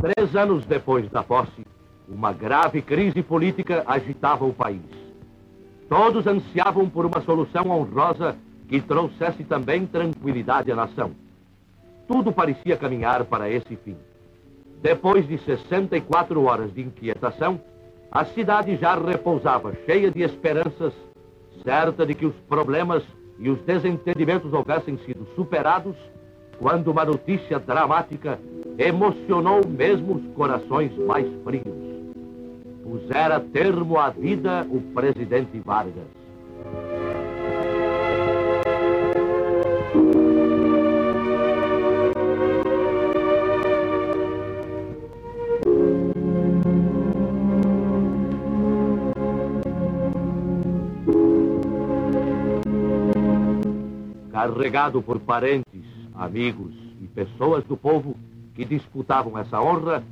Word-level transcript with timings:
Três 0.00 0.34
anos 0.34 0.64
depois 0.64 1.10
da 1.10 1.22
posse, 1.22 1.66
uma 2.08 2.32
grave 2.32 2.80
crise 2.80 3.22
política 3.22 3.84
agitava 3.86 4.46
o 4.46 4.52
país. 4.52 4.80
Todos 5.90 6.26
ansiavam 6.26 6.88
por 6.88 7.04
uma 7.04 7.20
solução 7.20 7.68
honrosa 7.70 8.34
que 8.66 8.80
trouxesse 8.80 9.44
também 9.44 9.84
tranquilidade 9.84 10.72
à 10.72 10.76
nação. 10.76 11.10
Tudo 12.08 12.32
parecia 12.32 12.78
caminhar 12.78 13.24
para 13.26 13.50
esse 13.50 13.76
fim. 13.76 13.96
Depois 14.80 15.28
de 15.28 15.36
64 15.36 16.42
horas 16.44 16.72
de 16.72 16.80
inquietação, 16.80 17.60
a 18.10 18.24
cidade 18.24 18.76
já 18.76 18.94
repousava 18.94 19.74
cheia 19.84 20.10
de 20.10 20.22
esperanças, 20.22 20.94
certa 21.62 22.06
de 22.06 22.14
que 22.14 22.24
os 22.24 22.34
problemas 22.48 23.02
e 23.38 23.50
os 23.50 23.60
desentendimentos 23.62 24.52
houvessem 24.52 24.96
sido 24.98 25.26
superados, 25.36 25.94
quando 26.58 26.88
uma 26.90 27.04
notícia 27.04 27.58
dramática 27.58 28.38
emocionou 28.80 29.60
mesmo 29.68 30.14
os 30.14 30.34
corações 30.34 30.90
mais 31.06 31.26
frios. 31.44 31.64
Pusera 32.82 33.38
termo 33.38 33.98
à 33.98 34.08
vida 34.08 34.66
o 34.70 34.80
presidente 34.94 35.60
Vargas. 35.60 36.08
carregado 54.32 55.02
por 55.02 55.20
parentes, 55.20 55.84
amigos 56.14 56.72
e 57.02 57.06
pessoas 57.08 57.62
do 57.64 57.76
povo 57.76 58.16
que 58.54 58.64
disputavam 58.64 59.38
essa 59.38 59.60
honra, 59.60 60.02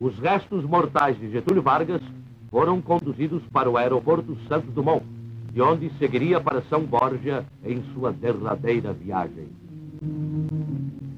os 0.00 0.18
restos 0.18 0.64
mortais 0.64 1.18
de 1.18 1.30
Getúlio 1.30 1.62
Vargas 1.62 2.02
foram 2.50 2.80
conduzidos 2.80 3.42
para 3.52 3.68
o 3.70 3.76
aeroporto 3.76 4.36
Santos 4.48 4.72
Dumont, 4.74 5.04
de 5.52 5.62
onde 5.62 5.90
seguiria 5.98 6.40
para 6.40 6.62
São 6.62 6.82
Borja 6.82 7.44
em 7.64 7.82
sua 7.94 8.12
derradeira 8.12 8.92
viagem. 8.92 9.48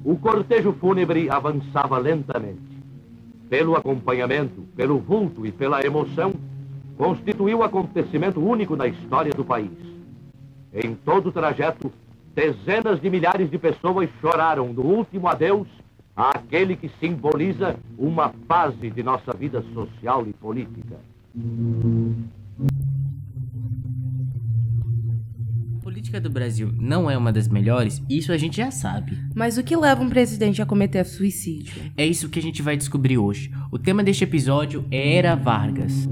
O 0.03 0.15
cortejo 0.17 0.73
fúnebre 0.73 1.29
avançava 1.29 1.97
lentamente. 1.97 2.69
Pelo 3.49 3.75
acompanhamento, 3.75 4.61
pelo 4.75 4.99
vulto 4.99 5.45
e 5.45 5.51
pela 5.51 5.83
emoção, 5.83 6.33
constituiu 6.97 7.63
acontecimento 7.63 8.39
único 8.39 8.75
na 8.75 8.87
história 8.87 9.33
do 9.33 9.43
país. 9.43 9.71
Em 10.73 10.93
todo 10.93 11.27
o 11.27 11.31
trajeto, 11.31 11.91
dezenas 12.33 13.01
de 13.01 13.09
milhares 13.09 13.49
de 13.49 13.57
pessoas 13.57 14.09
choraram 14.21 14.71
no 14.71 14.83
último 14.83 15.27
adeus 15.27 15.67
àquele 16.19 16.75
que 16.75 16.91
simboliza 16.99 17.77
uma 17.97 18.33
fase 18.45 18.89
de 18.89 19.01
nossa 19.01 19.31
vida 19.31 19.63
social 19.73 20.27
e 20.27 20.33
política. 20.33 20.97
A 25.77 25.81
política 25.81 26.19
do 26.19 26.29
Brasil 26.29 26.73
não 26.77 27.09
é 27.09 27.17
uma 27.17 27.31
das 27.31 27.47
melhores, 27.47 28.03
isso 28.09 28.33
a 28.33 28.37
gente 28.37 28.57
já 28.57 28.69
sabe. 28.69 29.17
Mas 29.33 29.57
o 29.57 29.63
que 29.63 29.77
leva 29.77 30.03
um 30.03 30.09
presidente 30.09 30.61
a 30.61 30.65
cometer 30.65 31.05
suicídio? 31.05 31.81
É 31.95 32.05
isso 32.05 32.27
que 32.27 32.37
a 32.37 32.41
gente 32.41 32.61
vai 32.61 32.75
descobrir 32.75 33.17
hoje. 33.17 33.49
O 33.71 33.79
tema 33.79 34.03
deste 34.03 34.25
episódio 34.25 34.85
é 34.91 35.15
Era 35.15 35.35
Vargas. 35.35 36.09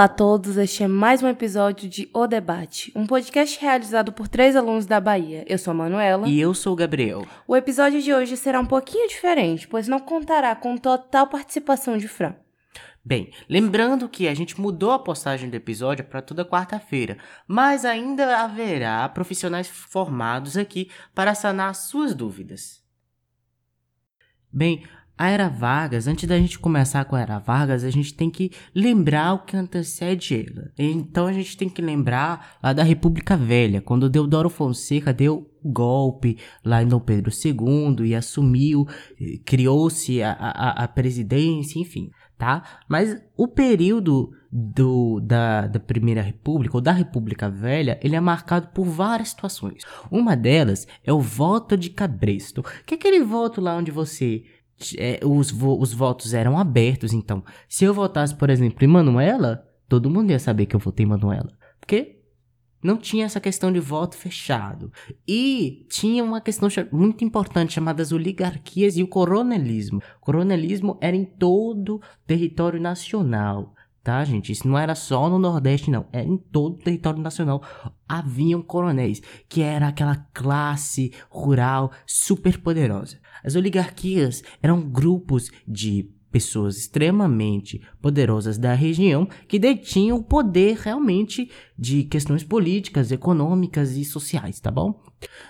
Olá 0.00 0.06
a 0.06 0.08
todos, 0.08 0.56
este 0.56 0.82
é 0.82 0.88
mais 0.88 1.22
um 1.22 1.28
episódio 1.28 1.86
de 1.86 2.08
O 2.14 2.26
Debate, 2.26 2.90
um 2.96 3.06
podcast 3.06 3.60
realizado 3.60 4.10
por 4.14 4.28
três 4.28 4.56
alunos 4.56 4.86
da 4.86 4.98
Bahia. 4.98 5.44
Eu 5.46 5.58
sou 5.58 5.72
a 5.72 5.74
Manuela. 5.74 6.26
E 6.26 6.40
eu 6.40 6.54
sou 6.54 6.72
o 6.72 6.76
Gabriel. 6.76 7.26
O 7.46 7.54
episódio 7.54 8.00
de 8.00 8.10
hoje 8.10 8.34
será 8.34 8.60
um 8.60 8.64
pouquinho 8.64 9.06
diferente, 9.06 9.68
pois 9.68 9.86
não 9.86 10.00
contará 10.00 10.56
com 10.56 10.78
total 10.78 11.26
participação 11.26 11.98
de 11.98 12.08
Fran. 12.08 12.34
Bem, 13.04 13.30
lembrando 13.46 14.08
que 14.08 14.26
a 14.26 14.32
gente 14.32 14.58
mudou 14.58 14.90
a 14.90 14.98
postagem 14.98 15.50
do 15.50 15.56
episódio 15.56 16.02
para 16.02 16.22
toda 16.22 16.46
quarta-feira, 16.46 17.18
mas 17.46 17.84
ainda 17.84 18.38
haverá 18.38 19.06
profissionais 19.10 19.68
formados 19.68 20.56
aqui 20.56 20.90
para 21.14 21.34
sanar 21.34 21.74
suas 21.74 22.14
dúvidas. 22.14 22.82
Bem, 24.50 24.82
a 25.20 25.28
Era 25.28 25.50
Vargas, 25.50 26.06
antes 26.06 26.26
da 26.26 26.38
gente 26.38 26.58
começar 26.58 27.04
com 27.04 27.14
a 27.14 27.20
Era 27.20 27.38
Vargas, 27.38 27.84
a 27.84 27.90
gente 27.90 28.14
tem 28.14 28.30
que 28.30 28.50
lembrar 28.74 29.34
o 29.34 29.40
que 29.40 29.54
antecede 29.54 30.46
ela. 30.48 30.72
Então 30.78 31.26
a 31.26 31.32
gente 31.34 31.58
tem 31.58 31.68
que 31.68 31.82
lembrar 31.82 32.56
lá 32.62 32.72
da 32.72 32.82
República 32.82 33.36
Velha, 33.36 33.82
quando 33.82 34.08
Deodoro 34.08 34.48
Fonseca 34.48 35.12
deu 35.12 35.46
o 35.62 35.70
golpe 35.70 36.38
lá 36.64 36.82
em 36.82 36.88
Dom 36.88 37.00
Pedro 37.00 37.30
II 37.30 38.06
e 38.06 38.14
assumiu, 38.14 38.88
criou-se 39.44 40.22
a, 40.22 40.32
a, 40.32 40.84
a 40.84 40.88
presidência, 40.88 41.78
enfim, 41.78 42.10
tá? 42.38 42.80
Mas 42.88 43.22
o 43.36 43.46
período 43.46 44.30
do, 44.50 45.20
da, 45.20 45.66
da 45.66 45.78
Primeira 45.78 46.22
República, 46.22 46.78
ou 46.78 46.80
da 46.80 46.92
República 46.92 47.50
Velha, 47.50 48.00
ele 48.02 48.16
é 48.16 48.20
marcado 48.20 48.68
por 48.68 48.86
várias 48.86 49.28
situações. 49.28 49.84
Uma 50.10 50.34
delas 50.34 50.88
é 51.04 51.12
o 51.12 51.20
voto 51.20 51.76
de 51.76 51.90
Cabresto, 51.90 52.64
que 52.86 52.94
é 52.94 52.96
aquele 52.96 53.22
voto 53.22 53.60
lá 53.60 53.76
onde 53.76 53.90
você 53.90 54.44
é, 54.98 55.20
os, 55.24 55.50
vo 55.50 55.78
os 55.80 55.92
votos 55.92 56.34
eram 56.34 56.58
abertos, 56.58 57.12
então, 57.12 57.44
se 57.68 57.84
eu 57.84 57.94
votasse, 57.94 58.34
por 58.34 58.50
exemplo, 58.50 58.84
em 58.84 58.88
Manuela, 58.88 59.66
todo 59.88 60.10
mundo 60.10 60.30
ia 60.30 60.38
saber 60.38 60.66
que 60.66 60.76
eu 60.76 60.80
votei 60.80 61.04
em 61.04 61.08
Manuela. 61.08 61.50
Porque 61.80 62.20
não 62.82 62.96
tinha 62.96 63.26
essa 63.26 63.40
questão 63.40 63.70
de 63.70 63.78
voto 63.78 64.16
fechado. 64.16 64.92
E 65.28 65.86
tinha 65.90 66.24
uma 66.24 66.40
questão 66.40 66.68
muito 66.90 67.24
importante 67.24 67.74
chamada 67.74 68.02
as 68.02 68.12
oligarquias 68.12 68.96
e 68.96 69.02
o 69.02 69.08
coronelismo. 69.08 69.98
O 69.98 70.20
coronelismo 70.20 70.96
era 71.00 71.16
em 71.16 71.24
todo 71.24 71.96
o 71.96 72.00
território 72.26 72.80
nacional. 72.80 73.74
Tá, 74.02 74.24
gente? 74.24 74.50
Isso 74.50 74.66
não 74.66 74.78
era 74.78 74.94
só 74.94 75.28
no 75.28 75.38
Nordeste, 75.38 75.90
não. 75.90 76.06
Era 76.10 76.26
em 76.26 76.38
todo 76.38 76.74
o 76.74 76.82
território 76.82 77.20
nacional. 77.20 77.62
Haviam 78.08 78.62
coronéis, 78.62 79.20
que 79.48 79.60
era 79.60 79.88
aquela 79.88 80.16
classe 80.32 81.12
rural 81.28 81.92
super 82.06 82.58
poderosa. 82.58 83.18
As 83.44 83.56
oligarquias 83.56 84.42
eram 84.62 84.80
grupos 84.80 85.50
de 85.68 86.10
pessoas 86.30 86.78
extremamente 86.78 87.82
poderosas 88.00 88.56
da 88.56 88.72
região 88.72 89.28
que 89.48 89.58
detinham 89.58 90.18
o 90.18 90.22
poder 90.22 90.76
realmente 90.76 91.50
de 91.76 92.04
questões 92.04 92.44
políticas, 92.44 93.10
econômicas 93.10 93.96
e 93.96 94.04
sociais, 94.04 94.60
tá 94.60 94.70
bom? 94.70 95.02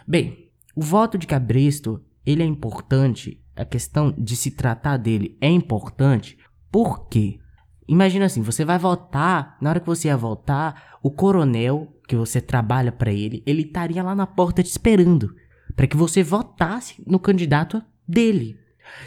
Bem, 0.07 0.51
o 0.75 0.83
voto 0.83 1.19
de 1.19 1.27
Cabresto, 1.27 2.03
ele 2.25 2.43
é 2.43 2.47
importante, 2.47 3.43
a 3.55 3.65
questão 3.65 4.15
de 4.17 4.37
se 4.37 4.53
tratar 4.53 4.97
dele 4.97 5.37
é 5.41 5.51
importante, 5.51 6.39
porque 6.71 7.40
imagina 7.91 8.27
assim, 8.27 8.41
você 8.41 8.65
vai 8.65 8.79
votar, 8.79 9.57
na 9.61 9.71
hora 9.71 9.81
que 9.81 9.87
você 9.87 10.09
ia 10.09 10.17
votar, 10.17 10.99
o 11.03 11.11
coronel 11.11 11.93
que 12.07 12.15
você 12.15 12.41
trabalha 12.41 12.93
para 12.93 13.13
ele, 13.13 13.43
ele 13.45 13.63
estaria 13.63 14.03
lá 14.03 14.15
na 14.15 14.27
porta 14.27 14.63
te 14.63 14.71
esperando 14.71 15.35
para 15.75 15.87
que 15.87 15.97
você 15.97 16.23
votasse 16.23 17.03
no 17.07 17.19
candidato 17.19 17.83
dele. 18.07 18.59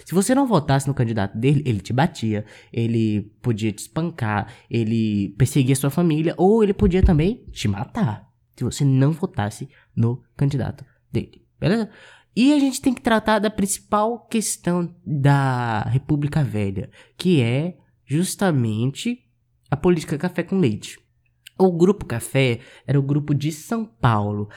Se 0.05 0.13
você 0.13 0.35
não 0.35 0.47
votasse 0.47 0.87
no 0.87 0.93
candidato 0.93 1.37
dele, 1.37 1.61
ele 1.65 1.79
te 1.79 1.93
batia, 1.93 2.45
ele 2.71 3.33
podia 3.41 3.71
te 3.71 3.79
espancar, 3.79 4.53
ele 4.69 5.29
perseguia 5.37 5.75
sua 5.75 5.89
família, 5.89 6.33
ou 6.37 6.63
ele 6.63 6.73
podia 6.73 7.01
também 7.01 7.45
te 7.51 7.67
matar. 7.67 8.29
Se 8.55 8.63
você 8.63 8.83
não 8.85 9.11
votasse 9.11 9.69
no 9.95 10.21
candidato 10.35 10.85
dele. 11.11 11.45
Beleza? 11.59 11.89
E 12.35 12.53
a 12.53 12.59
gente 12.59 12.81
tem 12.81 12.93
que 12.93 13.01
tratar 13.01 13.39
da 13.39 13.49
principal 13.49 14.25
questão 14.27 14.93
da 15.05 15.81
República 15.83 16.43
Velha, 16.43 16.89
que 17.17 17.41
é 17.41 17.77
justamente 18.13 19.23
a 19.71 19.75
política 19.75 20.19
café 20.19 20.43
com 20.43 20.59
leite. 20.59 20.99
O 21.57 21.71
Grupo 21.71 22.05
Café 22.05 22.59
era 22.85 22.99
o 22.99 23.03
grupo 23.03 23.33
de 23.33 23.51
São 23.51 23.85
Paulo. 23.85 24.49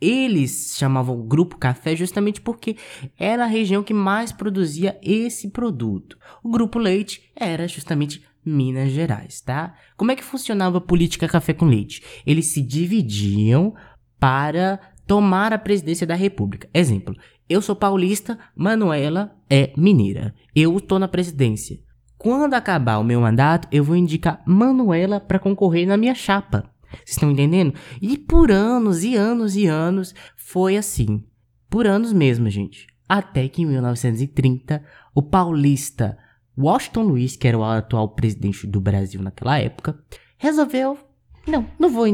Eles 0.00 0.74
chamavam 0.76 1.26
Grupo 1.26 1.56
Café 1.56 1.94
justamente 1.94 2.40
porque 2.40 2.76
era 3.16 3.44
a 3.44 3.48
região 3.48 3.82
que 3.82 3.94
mais 3.94 4.32
produzia 4.32 4.98
esse 5.02 5.50
produto. 5.50 6.18
O 6.42 6.50
Grupo 6.50 6.78
Leite 6.78 7.30
era 7.34 7.66
justamente 7.68 8.24
Minas 8.44 8.90
Gerais, 8.90 9.40
tá? 9.40 9.74
Como 9.96 10.10
é 10.10 10.16
que 10.16 10.24
funcionava 10.24 10.78
a 10.78 10.80
política 10.80 11.28
café 11.28 11.52
com 11.52 11.66
leite? 11.66 12.02
Eles 12.26 12.46
se 12.46 12.60
dividiam 12.60 13.74
para 14.18 14.80
tomar 15.06 15.52
a 15.52 15.58
presidência 15.58 16.06
da 16.06 16.14
República. 16.14 16.68
Exemplo, 16.74 17.14
eu 17.48 17.62
sou 17.62 17.76
paulista, 17.76 18.38
Manuela 18.54 19.36
é 19.48 19.72
mineira. 19.76 20.34
Eu 20.54 20.76
estou 20.76 20.98
na 20.98 21.08
presidência. 21.08 21.85
Quando 22.26 22.54
acabar 22.54 22.98
o 22.98 23.04
meu 23.04 23.20
mandato, 23.20 23.68
eu 23.70 23.84
vou 23.84 23.94
indicar 23.94 24.42
Manuela 24.44 25.20
para 25.20 25.38
concorrer 25.38 25.86
na 25.86 25.96
minha 25.96 26.12
chapa. 26.12 26.68
Vocês 26.90 27.10
estão 27.10 27.30
entendendo? 27.30 27.72
E 28.02 28.18
por 28.18 28.50
anos 28.50 29.04
e 29.04 29.14
anos 29.14 29.54
e 29.54 29.68
anos 29.68 30.12
foi 30.36 30.76
assim. 30.76 31.22
Por 31.70 31.86
anos 31.86 32.12
mesmo, 32.12 32.50
gente. 32.50 32.88
Até 33.08 33.48
que 33.48 33.62
em 33.62 33.66
1930, 33.66 34.82
o 35.14 35.22
paulista 35.22 36.18
Washington 36.58 37.02
Luiz, 37.02 37.36
que 37.36 37.46
era 37.46 37.56
o 37.56 37.62
atual 37.62 38.08
presidente 38.08 38.66
do 38.66 38.80
Brasil 38.80 39.22
naquela 39.22 39.60
época, 39.60 39.96
resolveu: 40.36 40.98
não, 41.46 41.64
não 41.78 41.88
vou, 41.88 42.06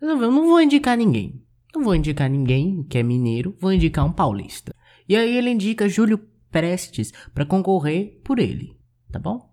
resolveu, 0.00 0.32
não 0.32 0.48
vou 0.48 0.60
indicar 0.60 0.96
ninguém. 0.96 1.40
Não 1.72 1.84
vou 1.84 1.94
indicar 1.94 2.28
ninguém 2.28 2.82
que 2.82 2.98
é 2.98 3.04
mineiro, 3.04 3.56
vou 3.60 3.72
indicar 3.72 4.04
um 4.04 4.10
paulista. 4.10 4.74
E 5.08 5.14
aí 5.14 5.36
ele 5.36 5.50
indica 5.50 5.88
Júlio 5.88 6.26
Prestes 6.50 7.12
para 7.32 7.46
concorrer 7.46 8.20
por 8.24 8.40
ele, 8.40 8.77
tá 9.10 9.18
bom? 9.18 9.52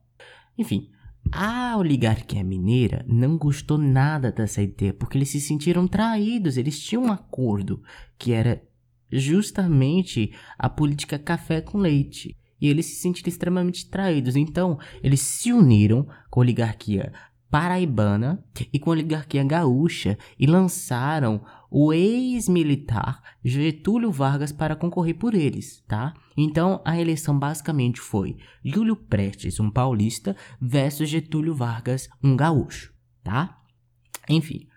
Enfim, 0.58 0.90
a 1.32 1.76
oligarquia 1.78 2.44
mineira 2.44 3.04
não 3.08 3.38
gostou 3.38 3.78
nada 3.78 4.32
dessa 4.32 4.62
ideia, 4.62 4.94
porque 4.94 5.18
eles 5.18 5.30
se 5.30 5.42
sentiram 5.42 5.88
traídos, 5.88 6.58
eles 6.58 6.80
tinham 6.80 7.06
um 7.06 7.12
acordo 7.12 7.82
que 8.18 8.32
era 8.32 8.62
justamente 9.12 10.34
a 10.58 10.70
política 10.70 11.18
café 11.18 11.62
com 11.62 11.78
leite. 11.78 12.38
E 12.60 12.68
eles 12.68 12.86
se 12.86 12.96
sentiram 12.96 13.30
extremamente 13.30 13.90
traídos. 13.90 14.36
Então, 14.36 14.80
eles 15.04 15.20
se 15.20 15.52
uniram 15.52 16.08
com 16.30 16.40
a 16.40 16.44
oligarquia 16.44 17.12
paraibana 17.50 18.44
e 18.72 18.80
com 18.80 18.90
a 18.90 18.94
oligarquia 18.94 19.44
gaúcha 19.44 20.18
e 20.38 20.46
lançaram 20.46 21.42
o 21.70 21.92
ex-militar 21.94 23.22
Getúlio 23.44 24.12
Vargas 24.12 24.52
para 24.52 24.76
concorrer 24.76 25.16
por 25.16 25.34
eles, 25.34 25.84
tá? 25.88 26.14
Então 26.38 26.82
a 26.86 27.00
eleição 27.00 27.38
basicamente 27.38 28.00
foi 28.00 28.38
Júlio 28.64 28.96
Prestes, 28.96 29.60
um 29.60 29.70
paulista, 29.70 30.36
versus 30.60 31.10
Getúlio 31.10 31.54
Vargas, 31.54 32.10
um 32.24 32.36
gaúcho, 32.36 32.94
tá? 33.24 33.62
Enfim, 34.30 34.68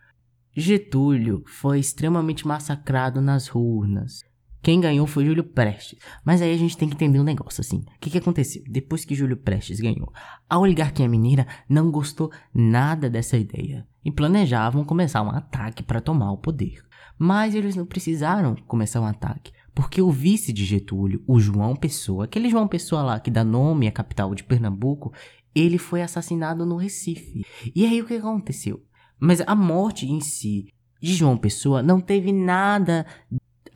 Getúlio 0.55 1.45
foi 1.47 1.79
extremamente 1.79 2.47
massacrado 2.47 3.21
nas 3.21 3.55
urnas. 3.55 4.28
Quem 4.63 4.81
ganhou 4.81 5.07
foi 5.07 5.25
Júlio 5.25 5.45
Prestes. 5.45 5.99
Mas 6.25 6.43
aí 6.43 6.53
a 6.53 6.57
gente 6.57 6.77
tem 6.77 6.89
que 6.89 6.95
entender 6.95 7.21
um 7.21 7.25
negócio 7.25 7.61
assim. 7.61 7.79
O 7.79 7.99
que, 8.01 8.11
que 8.11 8.19
aconteceu? 8.19 8.63
Depois 8.69 9.05
que 9.05 9.15
Júlio 9.15 9.37
Prestes 9.37 9.81
ganhou, 9.81 10.13
a 10.49 10.59
oligarquia 10.59 11.09
mineira 11.09 11.47
não 11.69 11.91
gostou 11.91 12.31
nada 12.53 13.09
dessa 13.09 13.37
ideia 13.37 13.87
e 14.05 14.11
planejavam 14.11 14.85
começar 14.85 15.23
um 15.23 15.31
ataque 15.31 15.83
para 15.83 16.01
tomar 16.01 16.33
o 16.33 16.39
poder. 16.39 16.83
Mas 17.19 17.55
eles 17.55 17.75
não 17.75 17.85
precisaram 17.85 18.55
começar 18.67 19.01
um 19.01 19.07
ataque, 19.07 19.53
porque 19.75 20.01
o 20.01 20.11
vice 20.11 20.53
de 20.53 20.65
Getúlio, 20.65 21.23
o 21.27 21.41
João 21.41 21.75
Pessoa, 21.75 22.25
aquele 22.25 22.49
João 22.49 22.69
Pessoa 22.69 23.03
lá 23.03 23.21
que 23.21 23.31
dá 23.31 23.43
nome 23.43 23.89
à 23.89 23.93
capital 23.93 24.35
de 24.35 24.45
Pernambuco, 24.45 25.13
ele 25.55 25.79
foi 25.79 26.03
assassinado 26.03 26.65
no 26.65 26.77
Recife. 26.77 27.45
E 27.75 27.85
aí 27.85 28.01
o 28.01 28.07
que 28.07 28.15
aconteceu? 28.15 28.83
Mas 29.19 29.41
a 29.41 29.55
morte 29.55 30.07
em 30.07 30.21
si 30.21 30.73
de 31.01 31.15
João 31.15 31.37
Pessoa 31.37 31.83
não 31.83 32.01
teve 32.01 32.33
nada 32.33 33.05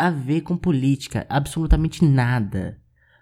a 0.03 0.11
ver 0.11 0.41
com 0.41 0.57
política, 0.57 1.25
absolutamente 1.29 2.05
nada. 2.05 2.77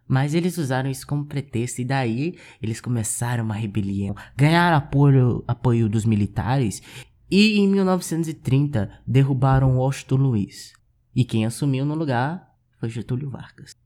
Mas 0.08 0.32
eles 0.32 0.56
usaram 0.56 0.90
isso 0.90 1.06
como 1.06 1.26
pretexto 1.26 1.82
e 1.82 1.84
daí 1.84 2.38
eles 2.62 2.80
começaram 2.80 3.44
uma 3.44 3.54
rebelião, 3.54 4.14
ganharam 4.34 4.78
apoio, 4.78 5.44
apoio 5.46 5.90
dos 5.90 6.06
militares 6.06 6.82
e 7.30 7.58
em 7.58 7.68
1930 7.68 8.90
derrubaram 9.06 9.76
Washington 9.76 10.16
Luiz. 10.16 10.72
E 11.14 11.22
quem 11.22 11.44
assumiu 11.44 11.84
no 11.84 11.94
lugar 11.94 12.50
foi 12.78 12.88
Getúlio 12.88 13.28
Vargas. 13.28 13.76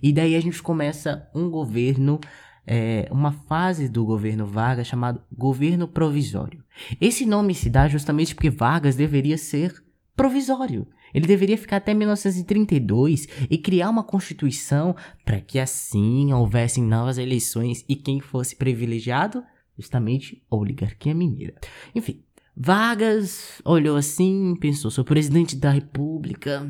E 0.00 0.12
daí 0.12 0.36
a 0.36 0.40
gente 0.40 0.62
começa 0.62 1.28
um 1.34 1.50
governo, 1.50 2.20
é, 2.64 3.08
uma 3.10 3.32
fase 3.32 3.88
do 3.88 4.04
governo 4.04 4.46
Vargas 4.46 4.86
chamado 4.86 5.20
governo 5.32 5.88
provisório. 5.88 6.62
Esse 7.00 7.26
nome 7.26 7.52
se 7.52 7.68
dá 7.68 7.88
justamente 7.88 8.32
porque 8.32 8.48
Vargas 8.48 8.94
deveria 8.94 9.36
ser 9.36 9.74
provisório. 10.14 10.86
Ele 11.14 11.26
deveria 11.26 11.56
ficar 11.56 11.76
até 11.76 11.94
1932 11.94 13.28
e 13.48 13.56
criar 13.56 13.88
uma 13.88 14.02
constituição 14.02 14.96
para 15.24 15.40
que 15.40 15.60
assim 15.60 16.32
houvessem 16.32 16.82
novas 16.82 17.16
eleições 17.16 17.84
e 17.88 17.94
quem 17.94 18.18
fosse 18.18 18.56
privilegiado, 18.56 19.44
justamente 19.78 20.42
a 20.50 20.56
oligarquia 20.56 21.14
mineira. 21.14 21.54
Enfim, 21.94 22.24
Vargas 22.56 23.62
olhou 23.64 23.96
assim, 23.96 24.56
pensou: 24.60 24.90
sou 24.90 25.04
presidente 25.04 25.54
da 25.54 25.70
república, 25.70 26.68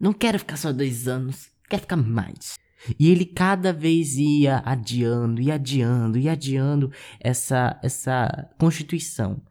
não 0.00 0.14
quero 0.14 0.38
ficar 0.38 0.56
só 0.56 0.72
dois 0.72 1.06
anos, 1.06 1.50
quero 1.68 1.82
ficar 1.82 1.96
mais. 1.96 2.58
E 2.98 3.10
ele 3.10 3.24
cada 3.24 3.72
vez 3.72 4.16
ia 4.16 4.62
adiando 4.64 5.40
e 5.40 5.50
adiando 5.50 6.18
e 6.18 6.28
adiando 6.28 6.92
essa, 7.18 7.78
essa 7.82 8.48
constituição. 8.58 9.42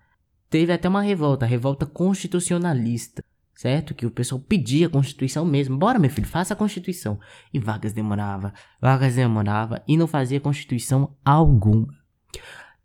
Teve 0.50 0.72
até 0.72 0.88
uma 0.88 1.02
revolta, 1.02 1.46
a 1.46 1.48
revolta 1.48 1.86
constitucionalista 1.86 3.24
certo? 3.56 3.96
Que 3.96 4.06
o 4.06 4.12
pessoal 4.12 4.40
pedia 4.40 4.88
a 4.88 4.90
Constituição 4.90 5.46
mesmo. 5.46 5.78
Bora, 5.78 5.98
meu 5.98 6.10
filho, 6.10 6.28
faça 6.28 6.54
a 6.54 6.58
Constituição. 6.58 7.20
E 7.54 7.60
Vargas 7.60 7.94
demorava, 7.94 8.54
Vargas 8.82 9.16
demorava 9.16 9.82
e 9.88 9.98
não 9.98 10.06
fazia 10.06 10.40
Constituição 10.40 11.16
alguma. 11.24 11.88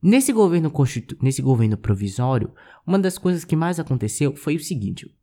Nesse 0.03 0.33
governo, 0.33 0.71
constitu... 0.71 1.17
Nesse 1.21 1.43
governo 1.43 1.77
provisório, 1.77 2.55
uma 2.87 2.99
das 2.99 3.19
coisas 3.19 3.45
que 3.45 3.57
mais 3.57 3.79
aconteceu 3.79 4.35
foi 4.35 4.57
o 4.57 4.61
seguinte. 4.61 5.15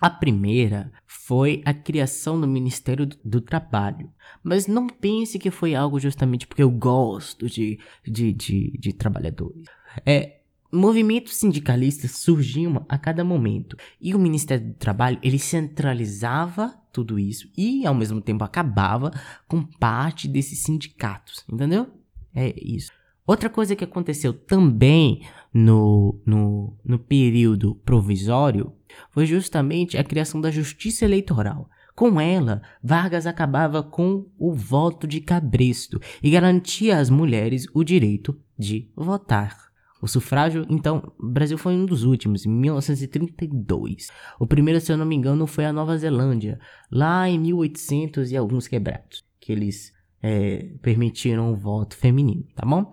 A 0.00 0.08
primeira 0.08 0.90
foi 1.06 1.62
a 1.64 1.74
criação 1.74 2.40
do 2.40 2.46
Ministério 2.46 3.06
do 3.24 3.40
Trabalho. 3.40 4.10
Mas 4.42 4.66
não 4.66 4.86
pense 4.86 5.38
que 5.38 5.50
foi 5.50 5.74
algo 5.74 6.00
justamente 6.00 6.46
porque 6.46 6.62
eu 6.62 6.70
gosto 6.70 7.46
de, 7.46 7.78
de, 8.04 8.32
de, 8.32 8.78
de 8.78 8.92
trabalhadores. 8.92 9.66
É, 10.06 10.40
movimentos 10.72 11.36
sindicalistas 11.36 12.12
surgiam 12.12 12.84
a 12.88 12.96
cada 12.96 13.22
momento 13.22 13.76
e 14.00 14.14
o 14.14 14.18
Ministério 14.18 14.68
do 14.68 14.74
Trabalho 14.74 15.18
ele 15.22 15.38
centralizava 15.38 16.74
tudo 16.92 17.18
isso 17.18 17.48
e 17.56 17.86
ao 17.86 17.94
mesmo 17.94 18.20
tempo 18.20 18.42
acabava 18.42 19.10
com 19.46 19.62
parte 19.62 20.26
desses 20.26 20.62
sindicatos, 20.62 21.44
entendeu? 21.50 21.88
É 22.34 22.54
isso. 22.56 22.90
Outra 23.26 23.48
coisa 23.48 23.76
que 23.76 23.84
aconteceu 23.84 24.32
também 24.32 25.22
no, 25.54 26.20
no, 26.26 26.76
no 26.84 26.98
período 26.98 27.74
provisório 27.76 28.72
foi 29.10 29.26
justamente 29.26 29.96
a 29.96 30.04
criação 30.04 30.40
da 30.40 30.50
justiça 30.50 31.04
eleitoral. 31.04 31.68
Com 31.94 32.20
ela, 32.20 32.62
Vargas 32.82 33.26
acabava 33.26 33.82
com 33.82 34.26
o 34.38 34.52
voto 34.52 35.06
de 35.06 35.20
cabresto 35.20 36.00
e 36.22 36.30
garantia 36.30 36.98
às 36.98 37.10
mulheres 37.10 37.66
o 37.74 37.84
direito 37.84 38.38
de 38.58 38.90
votar. 38.96 39.71
O 40.02 40.08
sufrágio, 40.08 40.66
então, 40.68 41.12
o 41.16 41.28
Brasil 41.28 41.56
foi 41.56 41.74
um 41.74 41.86
dos 41.86 42.02
últimos, 42.02 42.44
em 42.44 42.50
1932. 42.50 44.08
O 44.40 44.48
primeiro, 44.48 44.80
se 44.80 44.90
eu 44.90 44.96
não 44.96 45.06
me 45.06 45.14
engano, 45.14 45.46
foi 45.46 45.64
a 45.64 45.72
Nova 45.72 45.96
Zelândia, 45.96 46.58
lá 46.90 47.28
em 47.28 47.38
1800 47.38 48.32
e 48.32 48.36
alguns 48.36 48.66
quebrados, 48.66 49.24
que 49.38 49.52
eles 49.52 49.92
é, 50.20 50.74
permitiram 50.82 51.52
o 51.52 51.56
voto 51.56 51.96
feminino, 51.96 52.44
tá 52.56 52.66
bom? 52.66 52.92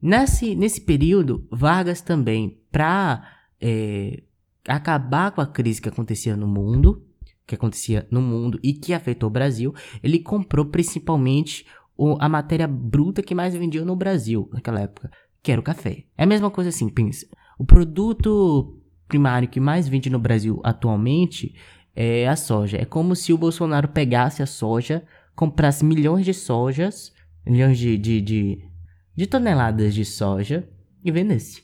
Nesse, 0.00 0.54
nesse 0.54 0.82
período, 0.82 1.48
Vargas 1.50 2.00
também, 2.00 2.60
para 2.70 3.28
é, 3.60 4.22
acabar 4.68 5.32
com 5.32 5.40
a 5.40 5.46
crise 5.46 5.82
que 5.82 5.88
acontecia 5.88 6.36
no 6.36 6.46
mundo, 6.46 7.04
que 7.44 7.56
acontecia 7.56 8.06
no 8.08 8.22
mundo 8.22 8.60
e 8.62 8.72
que 8.72 8.92
afetou 8.92 9.28
o 9.28 9.32
Brasil, 9.32 9.74
ele 10.00 10.20
comprou 10.20 10.66
principalmente 10.66 11.66
o, 11.96 12.16
a 12.20 12.28
matéria 12.28 12.68
bruta 12.68 13.20
que 13.20 13.34
mais 13.34 13.54
vendia 13.54 13.84
no 13.84 13.96
Brasil 13.96 14.48
naquela 14.52 14.80
época, 14.80 15.10
quero 15.46 15.62
café. 15.62 16.02
É 16.18 16.24
a 16.24 16.26
mesma 16.26 16.50
coisa 16.50 16.70
assim, 16.70 16.88
pensa. 16.88 17.24
O 17.56 17.64
produto 17.64 18.80
primário 19.06 19.48
que 19.48 19.60
mais 19.60 19.86
vende 19.86 20.10
no 20.10 20.18
Brasil 20.18 20.60
atualmente 20.64 21.54
é 21.94 22.26
a 22.26 22.34
soja. 22.34 22.78
É 22.78 22.84
como 22.84 23.14
se 23.14 23.32
o 23.32 23.38
Bolsonaro 23.38 23.86
pegasse 23.86 24.42
a 24.42 24.46
soja, 24.46 25.04
comprasse 25.36 25.84
milhões 25.84 26.24
de 26.24 26.34
sojas, 26.34 27.12
milhões 27.46 27.78
de, 27.78 27.96
de, 27.96 28.20
de, 28.20 28.68
de 29.14 29.26
toneladas 29.28 29.94
de 29.94 30.04
soja 30.04 30.68
e 31.04 31.12
vendesse. 31.12 31.62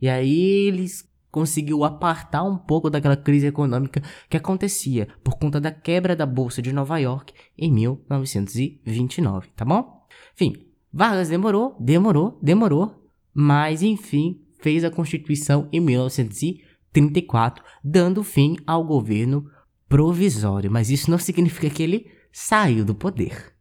E 0.00 0.08
aí 0.08 0.68
eles 0.68 1.12
conseguiu 1.28 1.82
apartar 1.82 2.44
um 2.44 2.56
pouco 2.56 2.88
daquela 2.88 3.16
crise 3.16 3.48
econômica 3.48 4.00
que 4.30 4.36
acontecia 4.36 5.08
por 5.24 5.36
conta 5.36 5.60
da 5.60 5.72
quebra 5.72 6.14
da 6.14 6.24
bolsa 6.24 6.62
de 6.62 6.72
Nova 6.72 6.98
York 6.98 7.34
em 7.58 7.72
1929, 7.72 9.48
tá 9.56 9.64
bom? 9.64 10.06
Enfim, 10.34 10.68
Vargas 10.92 11.28
demorou, 11.28 11.76
demorou, 11.80 12.38
demorou, 12.40 13.03
mas 13.34 13.82
enfim 13.82 14.40
fez 14.60 14.84
a 14.84 14.90
Constituição 14.90 15.68
em 15.72 15.80
1934, 15.80 17.64
dando 17.82 18.22
fim 18.22 18.56
ao 18.66 18.84
governo 18.84 19.50
provisório. 19.88 20.70
Mas 20.70 20.88
isso 20.88 21.10
não 21.10 21.18
significa 21.18 21.68
que 21.68 21.82
ele 21.82 22.10
saiu 22.32 22.84
do 22.84 22.94
poder. 22.94 23.52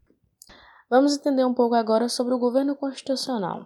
Vamos 0.90 1.18
entender 1.18 1.44
um 1.44 1.54
pouco 1.54 1.76
agora 1.76 2.08
sobre 2.08 2.34
o 2.34 2.40
governo 2.40 2.76
constitucional. 2.76 3.66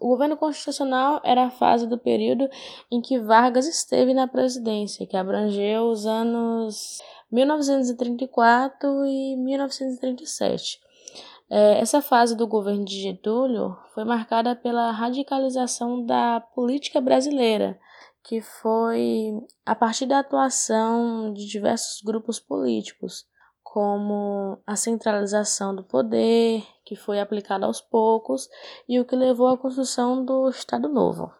O 0.00 0.08
governo 0.08 0.36
constitucional 0.36 1.20
era 1.24 1.46
a 1.46 1.50
fase 1.50 1.86
do 1.86 1.98
período 1.98 2.48
em 2.90 3.00
que 3.00 3.18
Vargas 3.18 3.66
esteve 3.66 4.14
na 4.14 4.28
presidência, 4.28 5.06
que 5.06 5.16
abrangeu 5.16 5.90
os 5.90 6.06
anos 6.06 7.00
1934 7.30 9.04
e 9.04 9.36
1937. 9.36 10.78
É, 11.50 11.80
essa 11.80 12.02
fase 12.02 12.36
do 12.36 12.46
governo 12.46 12.84
de 12.84 13.00
Getúlio 13.00 13.76
foi 13.94 14.04
marcada 14.04 14.54
pela 14.54 14.90
radicalização 14.90 16.04
da 16.04 16.40
política 16.54 17.00
brasileira, 17.00 17.78
que 18.22 18.40
foi 18.42 19.32
a 19.64 19.74
partir 19.74 20.04
da 20.04 20.18
atuação 20.18 21.32
de 21.32 21.46
diversos 21.46 22.02
grupos 22.02 22.38
políticos, 22.38 23.24
como 23.62 24.58
a 24.66 24.76
centralização 24.76 25.74
do 25.74 25.82
poder, 25.82 26.62
que 26.84 26.94
foi 26.94 27.20
aplicada 27.20 27.64
aos 27.64 27.80
poucos, 27.80 28.48
e 28.88 29.00
o 29.00 29.04
que 29.04 29.16
levou 29.16 29.48
à 29.48 29.56
construção 29.56 30.24
do 30.24 30.48
Estado 30.50 30.88
Novo. 30.88 31.30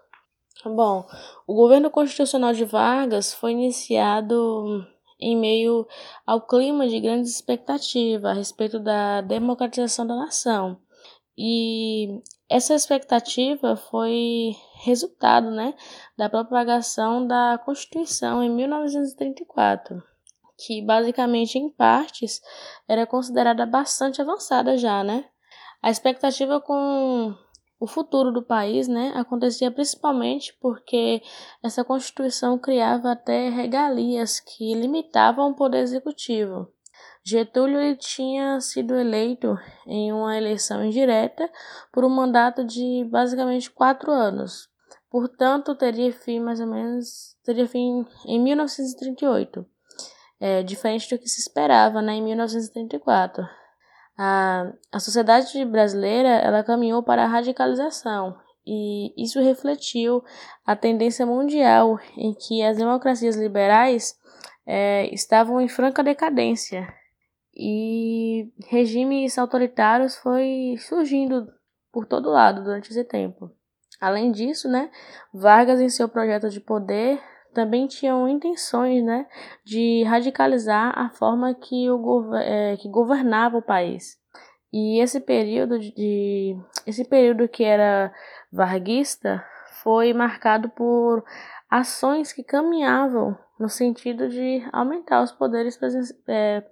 Bom, 0.64 1.06
o 1.46 1.54
governo 1.54 1.90
constitucional 1.90 2.52
de 2.52 2.64
Vargas 2.64 3.32
foi 3.32 3.52
iniciado 3.52 4.84
em 5.20 5.36
meio 5.36 5.86
ao 6.26 6.40
clima 6.40 6.88
de 6.88 7.00
grande 7.00 7.28
expectativa 7.28 8.30
a 8.30 8.34
respeito 8.34 8.78
da 8.78 9.20
democratização 9.20 10.06
da 10.06 10.14
nação. 10.14 10.78
E 11.36 12.20
essa 12.48 12.74
expectativa 12.74 13.76
foi 13.76 14.56
resultado 14.82 15.50
né, 15.50 15.74
da 16.16 16.28
propagação 16.28 17.26
da 17.26 17.60
Constituição 17.64 18.42
em 18.42 18.50
1934, 18.50 20.02
que 20.56 20.82
basicamente 20.82 21.58
em 21.58 21.68
partes 21.68 22.40
era 22.88 23.06
considerada 23.06 23.66
bastante 23.66 24.20
avançada 24.20 24.76
já, 24.76 25.04
né? 25.04 25.26
A 25.80 25.90
expectativa 25.90 26.60
com 26.60 27.36
o 27.80 27.86
futuro 27.86 28.32
do 28.32 28.42
país, 28.42 28.88
né, 28.88 29.12
acontecia 29.14 29.70
principalmente 29.70 30.56
porque 30.60 31.22
essa 31.62 31.84
Constituição 31.84 32.58
criava 32.58 33.12
até 33.12 33.48
regalias 33.48 34.40
que 34.40 34.74
limitavam 34.74 35.50
o 35.50 35.54
poder 35.54 35.78
executivo. 35.78 36.68
Getúlio 37.22 37.96
tinha 37.96 38.60
sido 38.60 38.94
eleito 38.94 39.56
em 39.86 40.12
uma 40.12 40.36
eleição 40.36 40.84
indireta 40.84 41.48
por 41.92 42.04
um 42.04 42.08
mandato 42.08 42.64
de 42.64 43.06
basicamente 43.10 43.70
quatro 43.70 44.10
anos. 44.10 44.68
Portanto, 45.10 45.74
teria 45.74 46.12
fim 46.12 46.40
mais 46.40 46.60
ou 46.60 46.66
menos 46.66 47.36
teria 47.44 47.66
fim 47.66 48.04
em 48.26 48.40
1938, 48.40 49.64
é, 50.40 50.62
diferente 50.62 51.08
do 51.08 51.18
que 51.18 51.28
se 51.28 51.40
esperava, 51.40 52.02
né, 52.02 52.14
em 52.14 52.22
1934. 52.22 53.57
A, 54.18 54.72
a 54.90 54.98
sociedade 54.98 55.64
brasileira 55.64 56.28
ela 56.28 56.64
caminhou 56.64 57.02
para 57.04 57.22
a 57.22 57.28
radicalização 57.28 58.36
e 58.66 59.14
isso 59.16 59.40
refletiu 59.40 60.22
a 60.66 60.74
tendência 60.74 61.24
mundial 61.24 62.00
em 62.16 62.34
que 62.34 62.62
as 62.62 62.76
democracias 62.76 63.36
liberais 63.36 64.18
é, 64.66 65.06
estavam 65.14 65.60
em 65.60 65.68
franca 65.68 66.02
decadência 66.02 66.92
e 67.54 68.52
regimes 68.66 69.38
autoritários 69.38 70.16
foi 70.16 70.76
surgindo 70.78 71.48
por 71.92 72.04
todo 72.04 72.28
lado 72.30 72.62
durante 72.62 72.90
esse 72.90 73.04
tempo. 73.04 73.50
Além 74.00 74.30
disso, 74.30 74.68
né, 74.68 74.90
Vargas 75.32 75.80
em 75.80 75.88
seu 75.88 76.08
projeto 76.08 76.50
de 76.50 76.60
poder 76.60 77.20
também 77.52 77.86
tinham 77.86 78.28
intenções 78.28 79.02
né, 79.04 79.26
de 79.64 80.02
radicalizar 80.04 80.96
a 80.98 81.10
forma 81.10 81.54
que, 81.54 81.90
o, 81.90 82.34
é, 82.34 82.76
que 82.76 82.88
governava 82.88 83.58
o 83.58 83.62
país. 83.62 84.18
E 84.72 85.00
esse 85.00 85.20
período 85.20 85.78
de 85.78 86.56
esse 86.86 87.04
período 87.04 87.48
que 87.48 87.64
era 87.64 88.12
varguista 88.52 89.42
foi 89.82 90.12
marcado 90.12 90.68
por 90.68 91.24
ações 91.70 92.32
que 92.32 92.42
caminhavam 92.42 93.36
no 93.58 93.68
sentido 93.68 94.28
de 94.28 94.62
aumentar 94.72 95.22
os 95.22 95.32
poderes 95.32 95.78
é, 96.26 96.62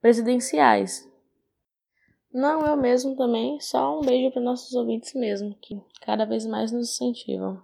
presidenciais. 0.00 1.08
Não, 2.32 2.66
eu 2.66 2.76
mesmo 2.76 3.16
também, 3.16 3.58
só 3.60 3.98
um 3.98 4.02
beijo 4.02 4.30
para 4.30 4.42
nossos 4.42 4.74
ouvintes 4.74 5.14
mesmo, 5.14 5.56
que 5.62 5.80
cada 6.02 6.26
vez 6.26 6.44
mais 6.44 6.70
nos 6.70 6.90
incentivam. 6.90 7.62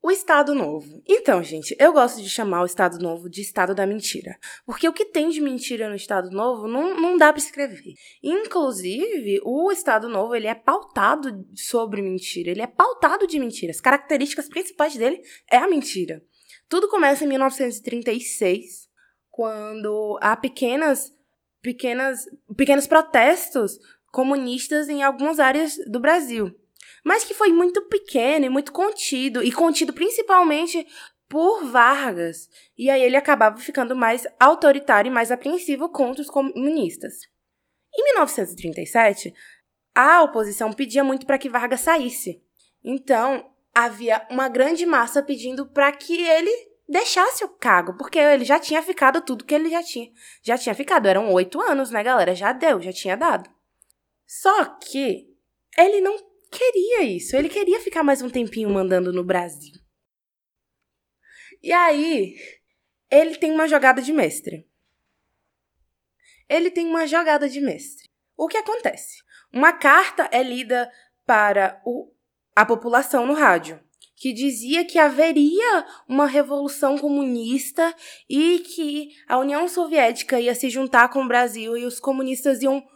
O 0.00 0.12
Estado 0.12 0.54
Novo. 0.54 1.02
Então, 1.08 1.42
gente, 1.42 1.74
eu 1.78 1.92
gosto 1.92 2.22
de 2.22 2.30
chamar 2.30 2.62
o 2.62 2.66
Estado 2.66 3.00
Novo 3.00 3.28
de 3.28 3.40
Estado 3.40 3.74
da 3.74 3.84
Mentira. 3.84 4.38
Porque 4.64 4.88
o 4.88 4.92
que 4.92 5.04
tem 5.04 5.28
de 5.28 5.40
mentira 5.40 5.88
no 5.88 5.96
Estado 5.96 6.30
Novo 6.30 6.68
não, 6.68 6.94
não 6.94 7.16
dá 7.16 7.32
para 7.32 7.42
escrever. 7.42 7.94
Inclusive, 8.22 9.40
o 9.44 9.72
Estado 9.72 10.08
Novo 10.08 10.36
ele 10.36 10.46
é 10.46 10.54
pautado 10.54 11.44
sobre 11.52 12.00
mentira. 12.00 12.50
Ele 12.52 12.62
é 12.62 12.66
pautado 12.66 13.26
de 13.26 13.40
mentiras. 13.40 13.76
As 13.76 13.82
características 13.82 14.48
principais 14.48 14.94
dele 14.94 15.20
é 15.50 15.56
a 15.56 15.68
mentira. 15.68 16.22
Tudo 16.68 16.88
começa 16.88 17.24
em 17.24 17.28
1936, 17.28 18.88
quando 19.30 20.16
há 20.22 20.36
pequenas, 20.36 21.12
pequenas, 21.60 22.24
pequenos 22.56 22.86
protestos 22.86 23.78
comunistas 24.12 24.88
em 24.88 25.02
algumas 25.02 25.40
áreas 25.40 25.76
do 25.90 25.98
Brasil 25.98 26.54
mas 27.08 27.24
que 27.24 27.32
foi 27.32 27.50
muito 27.50 27.80
pequeno 27.88 28.44
e 28.44 28.50
muito 28.50 28.70
contido, 28.70 29.42
e 29.42 29.50
contido 29.50 29.94
principalmente 29.94 30.86
por 31.26 31.64
Vargas. 31.64 32.50
E 32.76 32.90
aí 32.90 33.02
ele 33.02 33.16
acabava 33.16 33.56
ficando 33.56 33.96
mais 33.96 34.26
autoritário 34.38 35.08
e 35.08 35.12
mais 35.12 35.32
apreensivo 35.32 35.88
contra 35.88 36.20
os 36.20 36.28
comunistas. 36.28 37.14
Em 37.96 38.04
1937, 38.04 39.32
a 39.94 40.22
oposição 40.22 40.70
pedia 40.70 41.02
muito 41.02 41.24
para 41.24 41.38
que 41.38 41.48
Vargas 41.48 41.80
saísse. 41.80 42.42
Então, 42.84 43.50
havia 43.74 44.26
uma 44.30 44.46
grande 44.50 44.84
massa 44.84 45.22
pedindo 45.22 45.64
para 45.64 45.90
que 45.92 46.20
ele 46.20 46.68
deixasse 46.86 47.42
o 47.42 47.48
cargo, 47.48 47.96
porque 47.96 48.18
ele 48.18 48.44
já 48.44 48.60
tinha 48.60 48.82
ficado 48.82 49.22
tudo 49.22 49.46
que 49.46 49.54
ele 49.54 49.70
já 49.70 49.82
tinha. 49.82 50.10
Já 50.42 50.58
tinha 50.58 50.74
ficado, 50.74 51.06
eram 51.06 51.32
oito 51.32 51.58
anos, 51.58 51.90
né, 51.90 52.02
galera? 52.02 52.34
Já 52.34 52.52
deu, 52.52 52.82
já 52.82 52.92
tinha 52.92 53.16
dado. 53.16 53.48
Só 54.26 54.66
que 54.66 55.26
ele 55.78 56.02
não 56.02 56.27
queria 56.50 57.02
isso. 57.02 57.36
Ele 57.36 57.48
queria 57.48 57.80
ficar 57.80 58.02
mais 58.02 58.22
um 58.22 58.30
tempinho 58.30 58.70
mandando 58.70 59.12
no 59.12 59.24
Brasil. 59.24 59.74
E 61.62 61.72
aí, 61.72 62.36
ele 63.10 63.36
tem 63.36 63.50
uma 63.52 63.68
jogada 63.68 64.00
de 64.00 64.12
mestre. 64.12 64.68
Ele 66.48 66.70
tem 66.70 66.86
uma 66.86 67.06
jogada 67.06 67.48
de 67.48 67.60
mestre. 67.60 68.08
O 68.36 68.48
que 68.48 68.56
acontece? 68.56 69.22
Uma 69.52 69.72
carta 69.72 70.28
é 70.32 70.42
lida 70.42 70.90
para 71.26 71.80
o, 71.84 72.12
a 72.54 72.64
população 72.64 73.26
no 73.26 73.34
rádio, 73.34 73.82
que 74.16 74.32
dizia 74.32 74.84
que 74.84 74.98
haveria 74.98 75.86
uma 76.08 76.26
revolução 76.26 76.96
comunista 76.96 77.94
e 78.28 78.60
que 78.60 79.10
a 79.26 79.38
União 79.38 79.68
Soviética 79.68 80.40
ia 80.40 80.54
se 80.54 80.70
juntar 80.70 81.08
com 81.08 81.22
o 81.22 81.28
Brasil 81.28 81.76
e 81.76 81.84
os 81.84 82.00
comunistas 82.00 82.62
iam 82.62 82.86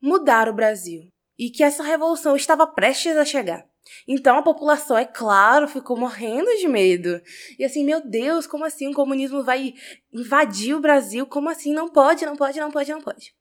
mudar 0.00 0.48
o 0.48 0.54
Brasil 0.54 1.10
e 1.40 1.48
que 1.48 1.64
essa 1.64 1.82
revolução 1.82 2.36
estava 2.36 2.66
prestes 2.66 3.16
a 3.16 3.24
chegar. 3.24 3.66
Então 4.06 4.36
a 4.36 4.42
população, 4.42 4.98
é 4.98 5.06
claro, 5.06 5.66
ficou 5.66 5.96
morrendo 5.96 6.54
de 6.58 6.68
medo. 6.68 7.18
E 7.58 7.64
assim, 7.64 7.82
meu 7.82 8.06
Deus, 8.06 8.46
como 8.46 8.62
assim 8.62 8.88
o 8.88 8.94
comunismo 8.94 9.42
vai 9.42 9.72
invadir 10.12 10.74
o 10.74 10.80
Brasil? 10.80 11.26
Como 11.26 11.48
assim? 11.48 11.72
Não 11.72 11.88
pode, 11.88 12.26
não 12.26 12.36
pode, 12.36 12.60
não 12.60 12.70
pode, 12.70 12.92
não 12.92 13.00
pode. 13.00 13.34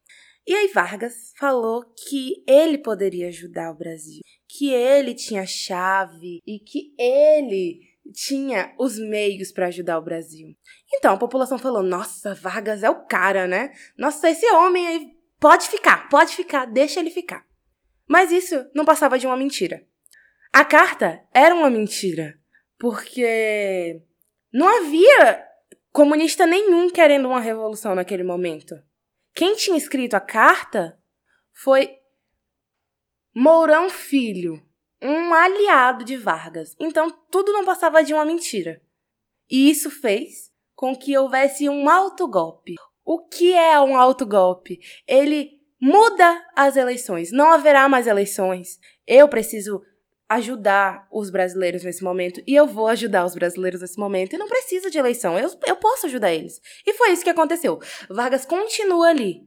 E 0.48 0.56
aí 0.56 0.70
Vargas 0.70 1.34
falou 1.38 1.84
que 2.08 2.41
ele 2.48 2.77
poderia 2.77 3.27
ajudar 3.27 3.70
o 3.70 3.77
Brasil, 3.77 4.22
que 4.48 4.74
ele 4.74 5.13
tinha 5.13 5.46
chave 5.46 6.39
e 6.48 6.58
que 6.58 6.94
ele 6.98 7.82
tinha 8.13 8.74
os 8.79 8.98
meios 8.98 9.51
para 9.51 9.68
ajudar 9.68 10.00
o 10.00 10.03
Brasil. 10.03 10.56
Então 10.96 11.13
a 11.13 11.18
população 11.18 11.60
falou: 11.60 11.84
"Nossa, 11.84 12.34
Vargas 12.34 12.82
é 12.82 12.89
o 12.89 13.06
cara, 13.06 13.46
né? 13.46 13.74
Nossa, 13.98 14.29
esse 14.29 14.50
homem 14.53 14.88
aí 14.88 15.12
pode 15.38 15.68
ficar, 15.68 16.08
pode 16.08 16.34
ficar, 16.34 16.65
deixa 16.65 17.01
ele 17.01 17.12
ficar". 17.12 17.49
Mas 18.10 18.32
isso 18.32 18.68
não 18.74 18.84
passava 18.84 19.20
de 19.20 19.28
uma 19.28 19.38
mentira. 19.38 19.86
A 20.51 20.66
carta 20.66 21.24
era 21.32 21.54
uma 21.54 21.70
mentira, 21.70 22.39
porque 22.80 24.01
não 24.51 24.68
havia 24.68 25.48
comunista 25.92 26.48
nenhum 26.48 26.89
querendo 26.89 27.28
uma 27.28 27.39
revolução 27.39 27.94
naquele 27.94 28.24
momento. 28.24 28.75
Quem 29.36 29.56
tinha 29.56 29.78
escrito 29.78 30.16
a 30.16 30.20
carta 30.20 31.00
foi 31.54 31.98
Mourão 33.34 33.92
Filho, 33.92 34.60
um 35.00 35.32
aliado 35.32 36.04
de 36.04 36.18
Vargas. 36.18 36.75
Então 36.80 37.12
tudo 37.30 37.54
não 37.54 37.63
passava 37.63 38.04
de 38.04 38.12
uma 38.12 38.25
mentira. 38.25 38.82
E 39.48 39.70
isso 39.70 39.92
fez 39.92 40.51
com 40.74 40.96
que 40.96 41.16
houvesse 41.16 41.70
um 41.70 41.88
autogolpe. 41.88 42.74
O 43.06 43.28
que 43.28 43.54
é 43.54 43.80
um 43.80 43.96
autogolpe? 43.96 44.80
Ele 45.08 45.59
muda 45.81 46.45
as 46.55 46.75
eleições. 46.75 47.31
Não 47.31 47.51
haverá 47.51 47.88
mais 47.88 48.07
eleições. 48.07 48.79
Eu 49.07 49.27
preciso 49.27 49.81
ajudar 50.29 51.07
os 51.12 51.31
brasileiros 51.31 51.83
nesse 51.83 52.03
momento 52.03 52.39
e 52.45 52.53
eu 52.53 52.67
vou 52.67 52.88
ajudar 52.88 53.25
os 53.25 53.33
brasileiros 53.33 53.81
nesse 53.81 53.98
momento 53.98 54.33
e 54.33 54.38
não 54.38 54.48
precisa 54.48 54.89
de 54.89 54.98
eleição. 55.00 55.38
Eu, 55.39 55.50
eu 55.65 55.75
posso 55.75 56.05
ajudar 56.05 56.31
eles. 56.31 56.62
E 56.86 56.93
foi 56.93 57.12
isso 57.12 57.24
que 57.24 57.29
aconteceu. 57.31 57.79
Vargas 58.09 58.45
continua 58.45 59.07
ali. 59.07 59.41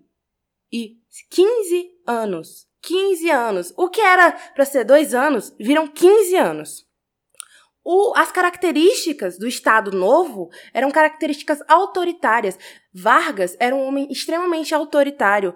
E 0.73 0.97
15 1.31 1.91
anos. 2.07 2.67
15 2.83 3.31
anos. 3.31 3.73
O 3.77 3.89
que 3.89 4.01
era 4.01 4.33
para 4.33 4.65
ser 4.65 4.85
dois 4.85 5.15
anos, 5.15 5.55
viram 5.59 5.87
15 5.87 6.37
anos. 6.37 6.87
O, 7.85 8.13
as 8.17 8.31
características 8.31 9.39
do 9.39 9.47
Estado 9.47 9.91
Novo 9.91 10.51
eram 10.73 10.91
características 10.91 11.61
autoritárias. 11.69 12.59
Vargas 12.93 13.57
era 13.59 13.75
um 13.75 13.85
homem 13.85 14.09
extremamente 14.11 14.75
autoritário. 14.75 15.55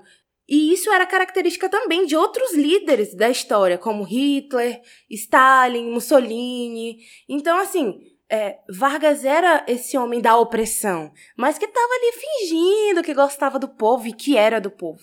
E 0.49 0.73
isso 0.73 0.91
era 0.91 1.07
característica 1.07 1.69
também 1.69 2.07
de 2.07 2.17
outros 2.17 2.55
líderes 2.55 3.15
da 3.15 3.29
história, 3.29 3.77
como 3.77 4.05
Hitler, 4.05 4.81
Stalin, 5.11 5.91
Mussolini. 5.91 6.99
Então, 7.29 7.59
assim, 7.59 8.01
é, 8.29 8.59
Vargas 8.69 9.25
era 9.25 9.65
esse 9.67 9.97
homem 9.99 10.21
da 10.21 10.37
opressão, 10.37 11.13
mas 11.37 11.59
que 11.59 11.65
estava 11.65 11.93
ali 11.93 12.13
fingindo 12.13 13.03
que 13.03 13.15
gostava 13.15 13.59
do 13.59 13.69
povo 13.69 14.07
e 14.07 14.13
que 14.13 14.37
era 14.37 14.61
do 14.61 14.71
povo. 14.71 15.03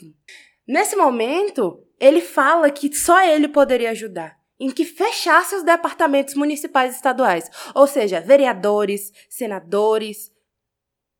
Nesse 0.67 0.95
momento, 0.95 1.83
ele 1.99 2.21
fala 2.21 2.69
que 2.69 2.93
só 2.95 3.21
ele 3.21 3.47
poderia 3.49 3.91
ajudar, 3.91 4.37
em 4.57 4.71
que 4.71 4.85
fechasse 4.85 5.55
os 5.55 5.63
departamentos 5.63 6.35
municipais 6.35 6.93
e 6.93 6.95
estaduais, 6.95 7.49
ou 7.75 7.85
seja, 7.85 8.21
vereadores, 8.21 9.11
senadores, 9.29 10.31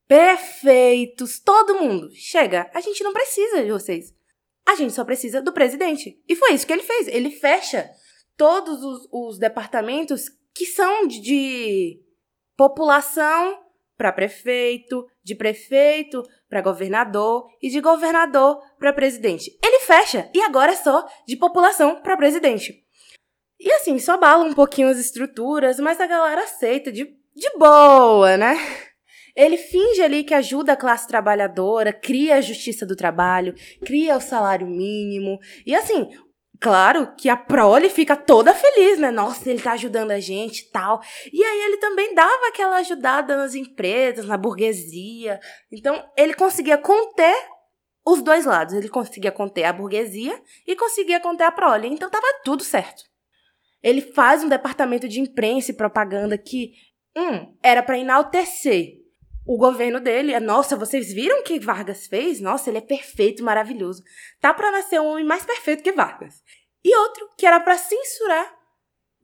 prefeitos, 0.06 1.40
todo 1.40 1.80
mundo. 1.80 2.10
Chega, 2.14 2.70
a 2.74 2.80
gente 2.80 3.02
não 3.02 3.12
precisa 3.12 3.62
de 3.62 3.70
vocês. 3.70 4.13
A 4.66 4.74
gente 4.74 4.92
só 4.92 5.04
precisa 5.04 5.42
do 5.42 5.52
presidente. 5.52 6.20
E 6.28 6.34
foi 6.34 6.52
isso 6.54 6.66
que 6.66 6.72
ele 6.72 6.82
fez. 6.82 7.08
Ele 7.08 7.30
fecha 7.30 7.90
todos 8.36 8.82
os, 8.82 9.08
os 9.12 9.38
departamentos 9.38 10.22
que 10.54 10.66
são 10.66 11.06
de, 11.06 11.20
de 11.20 12.00
população 12.56 13.62
para 13.96 14.12
prefeito, 14.12 15.06
de 15.22 15.34
prefeito 15.34 16.22
para 16.48 16.60
governador 16.60 17.46
e 17.62 17.68
de 17.68 17.80
governador 17.80 18.60
para 18.78 18.92
presidente. 18.92 19.56
Ele 19.62 19.80
fecha 19.80 20.30
e 20.34 20.40
agora 20.42 20.72
é 20.72 20.76
só 20.76 21.06
de 21.26 21.36
população 21.36 22.00
para 22.00 22.16
presidente. 22.16 22.84
E 23.58 23.70
assim, 23.72 23.98
só 23.98 24.16
bala 24.16 24.44
um 24.44 24.52
pouquinho 24.52 24.88
as 24.88 24.98
estruturas, 24.98 25.78
mas 25.78 26.00
a 26.00 26.06
galera 26.06 26.42
aceita 26.42 26.90
de, 26.90 27.04
de 27.04 27.50
boa, 27.56 28.36
né? 28.36 28.56
Ele 29.36 29.56
finge 29.56 30.00
ali 30.00 30.22
que 30.22 30.32
ajuda 30.32 30.72
a 30.72 30.76
classe 30.76 31.08
trabalhadora, 31.08 31.92
cria 31.92 32.36
a 32.36 32.40
justiça 32.40 32.86
do 32.86 32.94
trabalho, 32.94 33.54
cria 33.84 34.16
o 34.16 34.20
salário 34.20 34.66
mínimo. 34.66 35.40
E 35.66 35.74
assim, 35.74 36.08
claro 36.60 37.14
que 37.16 37.28
a 37.28 37.36
prole 37.36 37.90
fica 37.90 38.16
toda 38.16 38.54
feliz, 38.54 38.98
né? 38.98 39.10
Nossa, 39.10 39.50
ele 39.50 39.60
tá 39.60 39.72
ajudando 39.72 40.12
a 40.12 40.20
gente 40.20 40.60
e 40.60 40.70
tal. 40.70 41.02
E 41.32 41.42
aí 41.42 41.62
ele 41.62 41.78
também 41.78 42.14
dava 42.14 42.48
aquela 42.48 42.76
ajudada 42.76 43.36
nas 43.36 43.56
empresas, 43.56 44.24
na 44.26 44.36
burguesia. 44.36 45.40
Então, 45.72 46.08
ele 46.16 46.34
conseguia 46.34 46.78
conter 46.78 47.34
os 48.06 48.22
dois 48.22 48.44
lados. 48.44 48.72
Ele 48.72 48.88
conseguia 48.88 49.32
conter 49.32 49.64
a 49.64 49.72
burguesia 49.72 50.40
e 50.64 50.76
conseguia 50.76 51.18
conter 51.18 51.44
a 51.44 51.52
prole. 51.52 51.88
Então, 51.88 52.08
tava 52.08 52.26
tudo 52.44 52.62
certo. 52.62 53.02
Ele 53.82 54.00
faz 54.00 54.44
um 54.44 54.48
departamento 54.48 55.08
de 55.08 55.20
imprensa 55.20 55.72
e 55.72 55.76
propaganda 55.76 56.38
que, 56.38 56.72
um, 57.16 57.54
era 57.62 57.82
para 57.82 57.98
enaltecer 57.98 59.03
o 59.46 59.56
governo 59.56 60.00
dele. 60.00 60.32
É, 60.32 60.40
nossa, 60.40 60.76
vocês 60.76 61.12
viram 61.12 61.40
o 61.40 61.42
que 61.42 61.58
Vargas 61.58 62.06
fez? 62.06 62.40
Nossa, 62.40 62.70
ele 62.70 62.78
é 62.78 62.82
perfeito, 62.82 63.44
maravilhoso. 63.44 64.02
Tá 64.40 64.52
para 64.52 64.70
nascer 64.70 65.00
um 65.00 65.06
homem 65.06 65.24
mais 65.24 65.44
perfeito 65.44 65.82
que 65.82 65.92
Vargas. 65.92 66.42
E 66.84 66.96
outro 66.96 67.28
que 67.36 67.46
era 67.46 67.60
para 67.60 67.78
censurar 67.78 68.54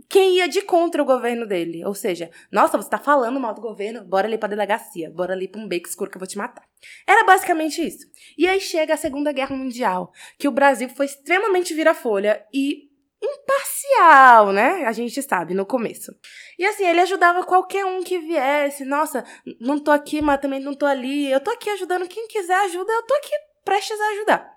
quem 0.08 0.38
ia 0.38 0.48
de 0.48 0.62
contra 0.62 1.00
o 1.00 1.06
governo 1.06 1.46
dele. 1.46 1.84
Ou 1.84 1.94
seja, 1.94 2.30
nossa, 2.50 2.76
você 2.76 2.90
tá 2.90 2.98
falando 2.98 3.38
mal 3.38 3.54
do 3.54 3.60
governo, 3.60 4.04
bora 4.04 4.26
ali 4.26 4.36
pra 4.36 4.48
delegacia, 4.48 5.10
bora 5.10 5.32
ali 5.32 5.46
pra 5.46 5.60
um 5.60 5.68
beco 5.68 5.88
escuro 5.88 6.10
que 6.10 6.16
eu 6.16 6.20
vou 6.20 6.26
te 6.26 6.36
matar. 6.36 6.64
Era 7.06 7.24
basicamente 7.24 7.80
isso. 7.80 8.06
E 8.36 8.46
aí 8.48 8.60
chega 8.60 8.94
a 8.94 8.96
Segunda 8.96 9.32
Guerra 9.32 9.54
Mundial, 9.54 10.10
que 10.36 10.48
o 10.48 10.52
Brasil 10.52 10.88
foi 10.88 11.06
extremamente 11.06 11.72
vira-folha 11.74 12.44
e 12.52 12.89
imparcial, 13.22 14.52
né? 14.52 14.84
A 14.86 14.92
gente 14.92 15.22
sabe, 15.22 15.54
no 15.54 15.66
começo. 15.66 16.14
E 16.58 16.64
assim, 16.64 16.86
ele 16.86 17.00
ajudava 17.00 17.44
qualquer 17.44 17.84
um 17.84 18.02
que 18.02 18.18
viesse. 18.18 18.84
Nossa, 18.84 19.24
não 19.60 19.78
tô 19.78 19.90
aqui, 19.90 20.22
mas 20.22 20.40
também 20.40 20.60
não 20.60 20.74
tô 20.74 20.86
ali. 20.86 21.30
Eu 21.30 21.40
tô 21.40 21.50
aqui 21.50 21.68
ajudando 21.70 22.08
quem 22.08 22.26
quiser 22.26 22.56
ajuda, 22.64 22.92
eu 22.92 23.02
tô 23.02 23.14
aqui 23.14 23.30
prestes 23.64 24.00
a 24.00 24.08
ajudar. 24.12 24.50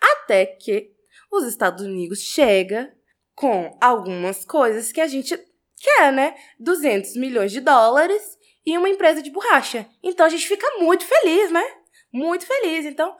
Até 0.00 0.46
que 0.46 0.92
os 1.30 1.44
Estados 1.44 1.84
Unidos 1.84 2.20
chega 2.20 2.92
com 3.34 3.76
algumas 3.80 4.44
coisas 4.44 4.92
que 4.92 5.00
a 5.00 5.06
gente 5.06 5.36
quer, 5.76 6.12
né? 6.12 6.34
200 6.58 7.16
milhões 7.16 7.52
de 7.52 7.60
dólares 7.60 8.22
e 8.64 8.76
uma 8.78 8.88
empresa 8.88 9.22
de 9.22 9.30
borracha. 9.30 9.86
Então 10.02 10.24
a 10.24 10.28
gente 10.28 10.46
fica 10.46 10.66
muito 10.78 11.04
feliz, 11.04 11.50
né? 11.50 11.64
Muito 12.12 12.46
feliz. 12.46 12.86
Então, 12.86 13.16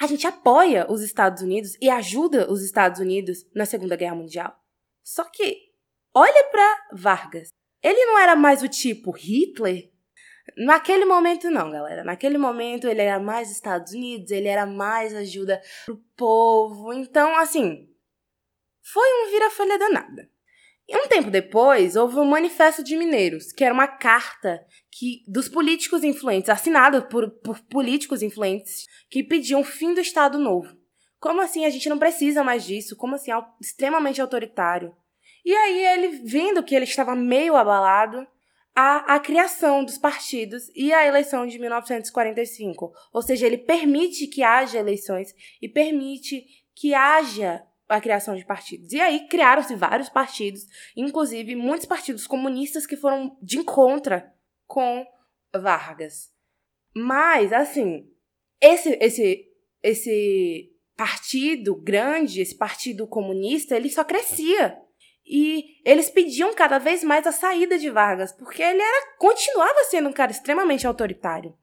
a 0.00 0.06
gente 0.06 0.26
apoia 0.26 0.90
os 0.90 1.02
Estados 1.02 1.42
Unidos 1.42 1.76
e 1.78 1.90
ajuda 1.90 2.50
os 2.50 2.62
Estados 2.62 3.00
Unidos 3.00 3.44
na 3.54 3.66
Segunda 3.66 3.96
Guerra 3.96 4.14
Mundial. 4.14 4.58
Só 5.04 5.24
que, 5.24 5.74
olha 6.14 6.44
para 6.50 6.88
Vargas. 6.90 7.48
Ele 7.82 8.02
não 8.06 8.18
era 8.18 8.34
mais 8.34 8.62
o 8.62 8.68
tipo 8.68 9.10
Hitler? 9.10 9.92
Naquele 10.56 11.04
momento, 11.04 11.50
não, 11.50 11.70
galera. 11.70 12.02
Naquele 12.02 12.38
momento, 12.38 12.88
ele 12.88 13.02
era 13.02 13.20
mais 13.20 13.50
Estados 13.50 13.92
Unidos, 13.92 14.30
ele 14.30 14.48
era 14.48 14.64
mais 14.64 15.14
ajuda 15.14 15.60
pro 15.84 15.98
povo. 16.16 16.94
Então, 16.94 17.36
assim, 17.36 17.86
foi 18.82 19.06
um 19.06 19.30
vira-folha 19.30 19.78
danada. 19.78 20.30
E 20.90 20.96
um 20.96 21.06
tempo 21.06 21.30
depois, 21.30 21.94
houve 21.94 22.16
um 22.16 22.24
Manifesto 22.24 22.82
de 22.82 22.96
Mineiros, 22.96 23.52
que 23.52 23.62
era 23.62 23.72
uma 23.72 23.86
carta 23.86 24.60
que 24.90 25.22
dos 25.28 25.48
políticos 25.48 26.02
influentes, 26.02 26.50
assinada 26.50 27.00
por, 27.00 27.30
por 27.30 27.60
políticos 27.60 28.22
influentes, 28.22 28.86
que 29.08 29.22
pediam 29.22 29.60
o 29.60 29.64
fim 29.64 29.94
do 29.94 30.00
Estado 30.00 30.36
Novo. 30.36 30.76
Como 31.20 31.40
assim 31.40 31.64
a 31.64 31.70
gente 31.70 31.88
não 31.88 31.96
precisa 31.96 32.42
mais 32.42 32.64
disso? 32.64 32.96
Como 32.96 33.14
assim 33.14 33.30
é 33.30 33.36
extremamente 33.60 34.20
autoritário? 34.20 34.92
E 35.44 35.54
aí 35.54 35.86
ele, 35.86 36.08
vendo 36.24 36.60
que 36.60 36.74
ele 36.74 36.86
estava 36.86 37.14
meio 37.14 37.54
abalado, 37.54 38.26
a, 38.74 39.14
a 39.14 39.20
criação 39.20 39.84
dos 39.84 39.96
partidos 39.96 40.72
e 40.74 40.92
a 40.92 41.06
eleição 41.06 41.46
de 41.46 41.56
1945. 41.60 42.92
Ou 43.12 43.22
seja, 43.22 43.46
ele 43.46 43.58
permite 43.58 44.26
que 44.26 44.42
haja 44.42 44.80
eleições 44.80 45.32
e 45.62 45.68
permite 45.68 46.44
que 46.74 46.94
haja 46.94 47.62
a 47.90 48.00
criação 48.00 48.36
de 48.36 48.44
partidos. 48.44 48.92
E 48.92 49.00
aí 49.00 49.26
criaram-se 49.28 49.74
vários 49.74 50.08
partidos, 50.08 50.62
inclusive 50.96 51.54
muitos 51.56 51.86
partidos 51.86 52.26
comunistas 52.26 52.86
que 52.86 52.96
foram 52.96 53.36
de 53.42 53.58
encontro 53.58 54.22
com 54.66 55.04
Vargas. 55.52 56.30
Mas, 56.94 57.52
assim, 57.52 58.08
esse, 58.60 58.96
esse, 59.00 59.44
esse 59.82 60.70
partido 60.96 61.74
grande, 61.74 62.40
esse 62.40 62.56
partido 62.56 63.06
comunista, 63.06 63.76
ele 63.76 63.90
só 63.90 64.04
crescia. 64.04 64.78
E 65.26 65.80
eles 65.84 66.10
pediam 66.10 66.52
cada 66.54 66.78
vez 66.78 67.04
mais 67.04 67.26
a 67.26 67.32
saída 67.32 67.78
de 67.78 67.90
Vargas, 67.90 68.32
porque 68.32 68.62
ele 68.62 68.82
era 68.82 69.16
continuava 69.16 69.84
sendo 69.84 70.08
um 70.08 70.12
cara 70.12 70.30
extremamente 70.30 70.86
autoritário. 70.86 71.56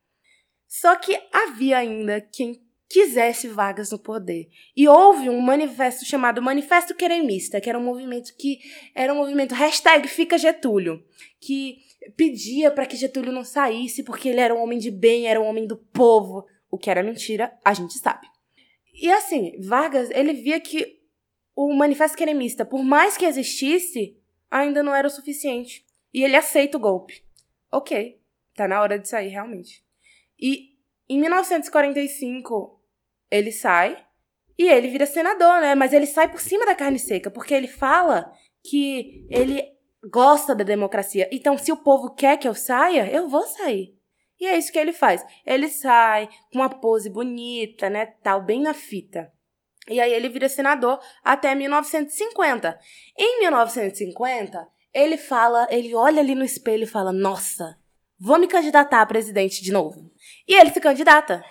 Só 0.67 0.95
que 0.95 1.17
havia 1.31 1.77
ainda 1.77 2.21
quem 2.21 2.66
quisesse 2.89 3.47
vagas 3.47 3.91
no 3.91 3.99
poder. 3.99 4.49
E 4.75 4.87
houve 4.87 5.29
um 5.29 5.41
manifesto 5.41 6.05
chamado 6.05 6.41
Manifesto 6.41 6.95
Queremista, 6.95 7.59
que 7.59 7.69
era 7.69 7.77
um 7.77 7.83
movimento 7.83 8.33
que 8.37 8.59
era 8.95 9.13
um 9.13 9.17
movimento 9.17 9.53
hashtag 9.53 10.07
Fica 10.07 10.37
Getúlio, 10.37 11.03
que 11.39 11.79
pedia 12.15 12.71
para 12.71 12.85
que 12.85 12.95
Getúlio 12.95 13.31
não 13.31 13.43
saísse 13.43 14.03
porque 14.03 14.29
ele 14.29 14.39
era 14.39 14.55
um 14.55 14.61
homem 14.61 14.79
de 14.79 14.89
bem, 14.89 15.27
era 15.27 15.41
um 15.41 15.45
homem 15.45 15.67
do 15.67 15.77
povo, 15.77 16.45
o 16.71 16.77
que 16.77 16.89
era 16.89 17.03
mentira, 17.03 17.57
a 17.63 17.73
gente 17.73 17.97
sabe. 17.97 18.27
E 18.93 19.11
assim, 19.11 19.59
Vargas, 19.61 20.09
ele 20.11 20.33
via 20.33 20.59
que 20.59 20.97
o 21.55 21.73
Manifesto 21.73 22.17
Queremista, 22.17 22.65
por 22.65 22.83
mais 22.83 23.17
que 23.17 23.25
existisse, 23.25 24.17
ainda 24.49 24.81
não 24.81 24.95
era 24.95 25.07
o 25.07 25.11
suficiente. 25.11 25.85
E 26.13 26.23
ele 26.23 26.35
aceita 26.35 26.77
o 26.77 26.79
golpe. 26.79 27.23
Ok, 27.71 28.19
tá 28.55 28.67
na 28.67 28.81
hora 28.81 28.97
de 28.97 29.07
sair 29.07 29.27
realmente. 29.27 29.83
E 30.39 30.77
em 31.09 31.19
1945, 31.19 32.76
ele 33.29 33.51
sai 33.51 33.97
e 34.57 34.67
ele 34.67 34.87
vira 34.87 35.05
senador, 35.05 35.61
né? 35.61 35.75
Mas 35.75 35.93
ele 35.93 36.07
sai 36.07 36.29
por 36.29 36.41
cima 36.41 36.65
da 36.65 36.75
carne 36.75 36.97
seca, 36.97 37.29
porque 37.29 37.53
ele 37.53 37.67
fala 37.67 38.31
que 38.63 39.25
ele 39.29 39.63
gosta 40.11 40.55
da 40.55 40.63
democracia. 40.63 41.29
Então, 41.31 41.57
se 41.57 41.71
o 41.71 41.77
povo 41.77 42.13
quer 42.15 42.37
que 42.37 42.47
eu 42.47 42.55
saia, 42.55 43.09
eu 43.11 43.27
vou 43.27 43.43
sair. 43.43 43.95
E 44.39 44.45
é 44.45 44.57
isso 44.57 44.71
que 44.71 44.79
ele 44.79 44.93
faz. 44.93 45.25
Ele 45.45 45.67
sai 45.67 46.27
com 46.51 46.59
uma 46.59 46.69
pose 46.69 47.09
bonita, 47.09 47.89
né, 47.89 48.05
tal, 48.23 48.41
bem 48.41 48.61
na 48.61 48.73
fita. 48.73 49.31
E 49.89 49.99
aí 49.99 50.13
ele 50.13 50.29
vira 50.29 50.49
senador 50.49 50.99
até 51.23 51.55
1950. 51.55 52.77
Em 53.17 53.39
1950, 53.41 54.67
ele 54.93 55.17
fala, 55.17 55.67
ele 55.71 55.95
olha 55.95 56.19
ali 56.19 56.35
no 56.35 56.43
espelho 56.43 56.83
e 56.83 56.87
fala: 56.87 57.13
"Nossa, 57.13 57.77
vou 58.19 58.37
me 58.37 58.47
candidatar 58.47 59.01
a 59.01 59.05
presidente 59.05 59.63
de 59.63 59.71
novo". 59.71 60.11
E 60.47 60.55
ele 60.55 60.71
se 60.71 60.81
candidata 60.81 61.43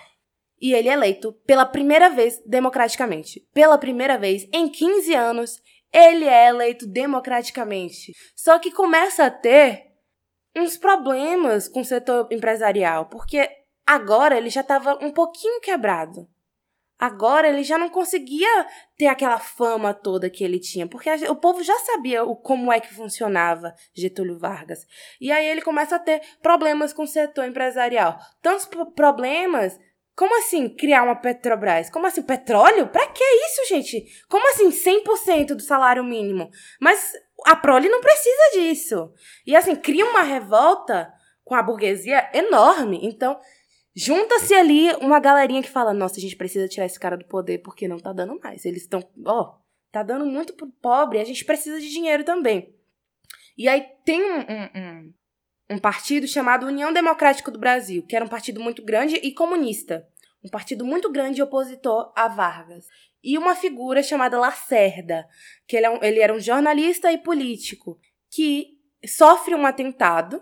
e 0.59 0.73
ele 0.73 0.89
é 0.89 0.93
eleito 0.93 1.33
pela 1.45 1.65
primeira 1.65 2.09
vez 2.09 2.41
democraticamente. 2.45 3.47
Pela 3.53 3.77
primeira 3.77 4.17
vez 4.17 4.47
em 4.51 4.69
15 4.69 5.13
anos, 5.13 5.61
ele 5.93 6.25
é 6.25 6.47
eleito 6.47 6.85
democraticamente. 6.87 8.13
Só 8.35 8.59
que 8.59 8.71
começa 8.71 9.25
a 9.25 9.31
ter 9.31 9.85
uns 10.55 10.77
problemas 10.77 11.67
com 11.67 11.81
o 11.81 11.85
setor 11.85 12.27
empresarial, 12.31 13.05
porque 13.05 13.49
agora 13.85 14.37
ele 14.37 14.49
já 14.49 14.61
estava 14.61 14.97
um 15.03 15.11
pouquinho 15.11 15.61
quebrado. 15.61 16.27
Agora 16.99 17.47
ele 17.47 17.63
já 17.63 17.77
não 17.77 17.89
conseguia 17.89 18.65
ter 18.97 19.05
aquela 19.05 19.37
fama 19.37 19.93
toda 19.93 20.31
que 20.31 20.43
ele 20.43 20.59
tinha, 20.59 20.87
porque 20.87 21.11
o 21.29 21.35
povo 21.35 21.61
já 21.61 21.77
sabia 21.79 22.23
o, 22.23 22.35
como 22.35 22.73
é 22.73 22.79
que 22.79 22.91
funcionava 22.91 23.75
Getúlio 23.93 24.39
Vargas. 24.39 24.79
E 25.21 25.31
aí 25.31 25.45
ele 25.45 25.61
começa 25.61 25.97
a 25.97 25.99
ter 25.99 26.21
problemas 26.41 26.93
com 26.93 27.03
o 27.03 27.07
setor 27.07 27.45
empresarial. 27.45 28.17
Tantos 28.41 28.67
problemas 28.95 29.77
Como 30.17 30.35
assim 30.39 30.67
criar 30.67 31.03
uma 31.03 31.15
Petrobras? 31.15 31.91
Como 31.91 32.07
assim 32.07 32.23
petróleo? 32.23 32.87
Pra 32.87 33.05
que 33.05 33.23
isso, 33.23 33.69
gente? 33.69 34.03
Como 34.27 34.49
assim 34.49 34.71
100% 34.71 35.53
do 35.53 35.61
salário 35.61 36.03
mínimo? 36.03 36.49
Mas 36.81 37.13
a 37.45 37.55
prole 37.55 37.87
não 37.87 38.01
precisa 38.01 38.51
disso. 38.53 39.13
E 39.45 39.55
assim, 39.55 39.75
cria 39.75 40.03
uma 40.07 40.23
revolta 40.23 41.13
com 41.43 41.53
a 41.53 41.61
burguesia 41.61 42.31
enorme. 42.33 42.99
Então, 43.03 43.39
junta-se 43.95 44.55
ali 44.55 44.91
uma 44.95 45.19
galerinha 45.19 45.61
que 45.61 45.69
fala: 45.69 45.93
"Nossa, 45.93 46.17
a 46.17 46.21
gente 46.21 46.35
precisa 46.35 46.67
tirar 46.67 46.87
esse 46.87 46.99
cara 46.99 47.15
do 47.15 47.25
poder 47.25 47.59
porque 47.59 47.87
não 47.87 47.99
tá 47.99 48.11
dando 48.11 48.39
mais. 48.39 48.65
Eles 48.65 48.81
estão, 48.81 49.07
ó, 49.23 49.59
tá 49.91 50.01
dando 50.01 50.25
muito 50.25 50.53
pro 50.55 50.67
pobre, 50.81 51.19
a 51.19 51.25
gente 51.25 51.45
precisa 51.45 51.79
de 51.79 51.91
dinheiro 51.91 52.23
também". 52.23 52.73
E 53.55 53.69
aí 53.69 53.85
tem 54.03 54.19
um, 54.19 54.39
um, 54.39 54.69
um 54.75 55.13
um 55.69 55.77
partido 55.77 56.27
chamado 56.27 56.65
União 56.65 56.93
Democrática 56.93 57.51
do 57.51 57.59
Brasil, 57.59 58.03
que 58.03 58.15
era 58.15 58.23
um 58.23 58.29
partido 58.29 58.61
muito 58.61 58.83
grande 58.83 59.15
e 59.15 59.33
comunista. 59.33 60.07
Um 60.43 60.49
partido 60.49 60.85
muito 60.85 61.11
grande 61.11 61.39
e 61.39 61.43
opositor 61.43 62.11
a 62.15 62.27
Vargas. 62.27 62.85
E 63.23 63.37
uma 63.37 63.55
figura 63.55 64.01
chamada 64.01 64.39
Lacerda, 64.39 65.27
que 65.67 65.75
ele, 65.75 65.85
é 65.85 65.89
um, 65.89 66.03
ele 66.03 66.19
era 66.19 66.33
um 66.33 66.39
jornalista 66.39 67.11
e 67.11 67.17
político, 67.17 67.99
que 68.29 68.77
sofre 69.05 69.55
um 69.55 69.65
atentado 69.65 70.41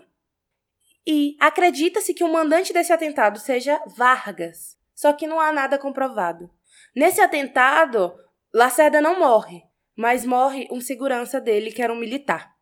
e 1.06 1.36
acredita-se 1.40 2.14
que 2.14 2.22
o 2.22 2.32
mandante 2.32 2.72
desse 2.72 2.92
atentado 2.92 3.38
seja 3.38 3.82
Vargas. 3.96 4.76
Só 4.94 5.12
que 5.12 5.26
não 5.26 5.40
há 5.40 5.52
nada 5.52 5.78
comprovado. 5.78 6.50
Nesse 6.94 7.20
atentado, 7.20 8.14
Lacerda 8.52 9.00
não 9.00 9.18
morre, 9.18 9.62
mas 9.96 10.24
morre 10.24 10.68
um 10.70 10.80
segurança 10.80 11.40
dele, 11.40 11.72
que 11.72 11.82
era 11.82 11.92
um 11.92 11.98
militar. 11.98 12.54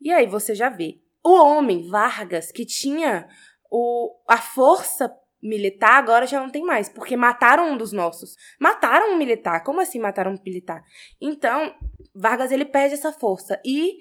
E 0.00 0.12
aí 0.12 0.26
você 0.26 0.54
já 0.54 0.68
vê, 0.68 1.00
o 1.24 1.32
homem, 1.32 1.88
Vargas, 1.88 2.50
que 2.50 2.64
tinha 2.64 3.28
o, 3.70 4.14
a 4.26 4.38
força 4.38 5.14
militar, 5.42 5.94
agora 5.94 6.26
já 6.26 6.40
não 6.40 6.50
tem 6.50 6.62
mais, 6.62 6.88
porque 6.88 7.16
mataram 7.16 7.72
um 7.72 7.76
dos 7.76 7.92
nossos. 7.92 8.36
Mataram 8.58 9.12
um 9.12 9.16
militar. 9.16 9.62
Como 9.64 9.80
assim 9.80 9.98
mataram 9.98 10.32
um 10.32 10.42
militar? 10.44 10.84
Então, 11.20 11.74
Vargas 12.14 12.52
ele 12.52 12.64
perde 12.64 12.94
essa 12.94 13.12
força 13.12 13.60
e 13.64 13.98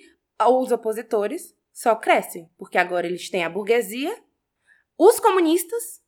os 0.47 0.71
opositores 0.71 1.55
só 1.73 1.95
crescem, 1.95 2.49
porque 2.58 2.77
agora 2.77 3.08
eles 3.08 3.29
têm 3.29 3.43
a 3.43 3.49
burguesia, 3.49 4.15
os 4.97 5.19
comunistas 5.19 6.01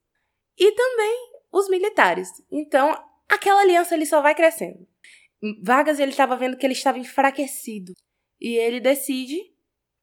e 0.58 0.71
também 0.74 1.32
os 1.52 1.69
militares. 1.69 2.30
Então, 2.52 2.93
aquela 3.30 3.62
aliança 3.62 3.95
ele 3.95 4.06
só 4.06 4.21
vai 4.21 4.36
crescendo. 4.36 4.88
Vargas 5.63 6.00
ele 6.00 6.12
estava 6.12 6.36
vendo 6.36 6.58
que 6.58 6.65
ele 6.65 6.74
estava 6.74 7.00
enfraquecido 7.00 7.93
e 8.39 8.58
ele 8.58 8.80
decide 8.80 9.50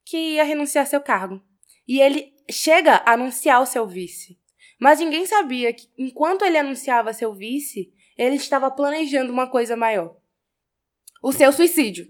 que 0.09 0.17
ia 0.17 0.45
renunciar 0.45 0.87
seu 0.87 1.01
cargo. 1.03 1.43
E 1.87 2.01
ele 2.01 2.33
chega 2.51 2.95
a 3.05 3.13
anunciar 3.13 3.61
o 3.61 3.67
seu 3.67 3.87
vice. 3.87 4.39
Mas 4.81 5.01
ninguém 5.01 5.27
sabia 5.27 5.73
que, 5.73 5.87
enquanto 5.99 6.45
ele 6.45 6.57
anunciava 6.57 7.13
seu 7.13 7.35
vice, 7.35 7.93
ele 8.17 8.37
estava 8.37 8.71
planejando 8.71 9.33
uma 9.33 9.51
coisa 9.51 9.77
maior: 9.77 10.17
o 11.23 11.33
seu 11.33 11.53
suicídio. 11.53 12.07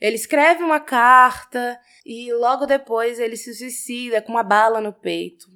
Ele 0.00 0.16
escreve 0.16 0.62
uma 0.62 0.80
carta 0.80 1.78
e 2.06 2.32
logo 2.32 2.64
depois 2.64 3.18
ele 3.18 3.36
se 3.36 3.52
suicida 3.52 4.22
com 4.22 4.32
uma 4.32 4.42
bala 4.42 4.80
no 4.80 4.92
peito. 4.92 5.46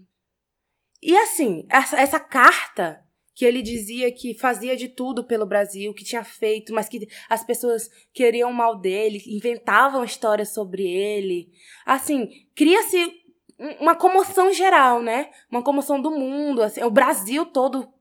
E 1.01 1.17
assim, 1.17 1.67
essa, 1.71 1.99
essa 1.99 2.21
carta 2.21 3.04
que 3.35 3.45
ele 3.45 3.63
dizia 3.63 4.13
que 4.13 4.35
fazia 4.35 4.77
de 4.77 4.89
tudo 4.89 5.25
pelo 5.25 5.47
Brasil, 5.47 5.93
que 5.93 6.05
tinha 6.05 6.23
feito, 6.23 6.73
mas 6.73 6.89
que 6.89 7.09
as 7.29 7.45
pessoas 7.45 7.91
queriam 8.13 8.53
mal 8.53 8.79
dele, 8.79 9.23
inventavam 9.27 10.05
histórias 10.05 10.55
sobre 10.55 10.85
ele. 10.87 11.51
Assim, 11.85 12.31
cria-se 12.55 13.13
uma 13.81 13.95
comoção 13.95 14.53
geral, 14.53 15.03
né? 15.03 15.31
Uma 15.51 15.63
comoção 15.63 16.01
do 16.01 16.11
mundo, 16.11 16.63
assim, 16.63 16.83
o 16.83 16.91
Brasil 16.91 17.47
todo 17.47 17.93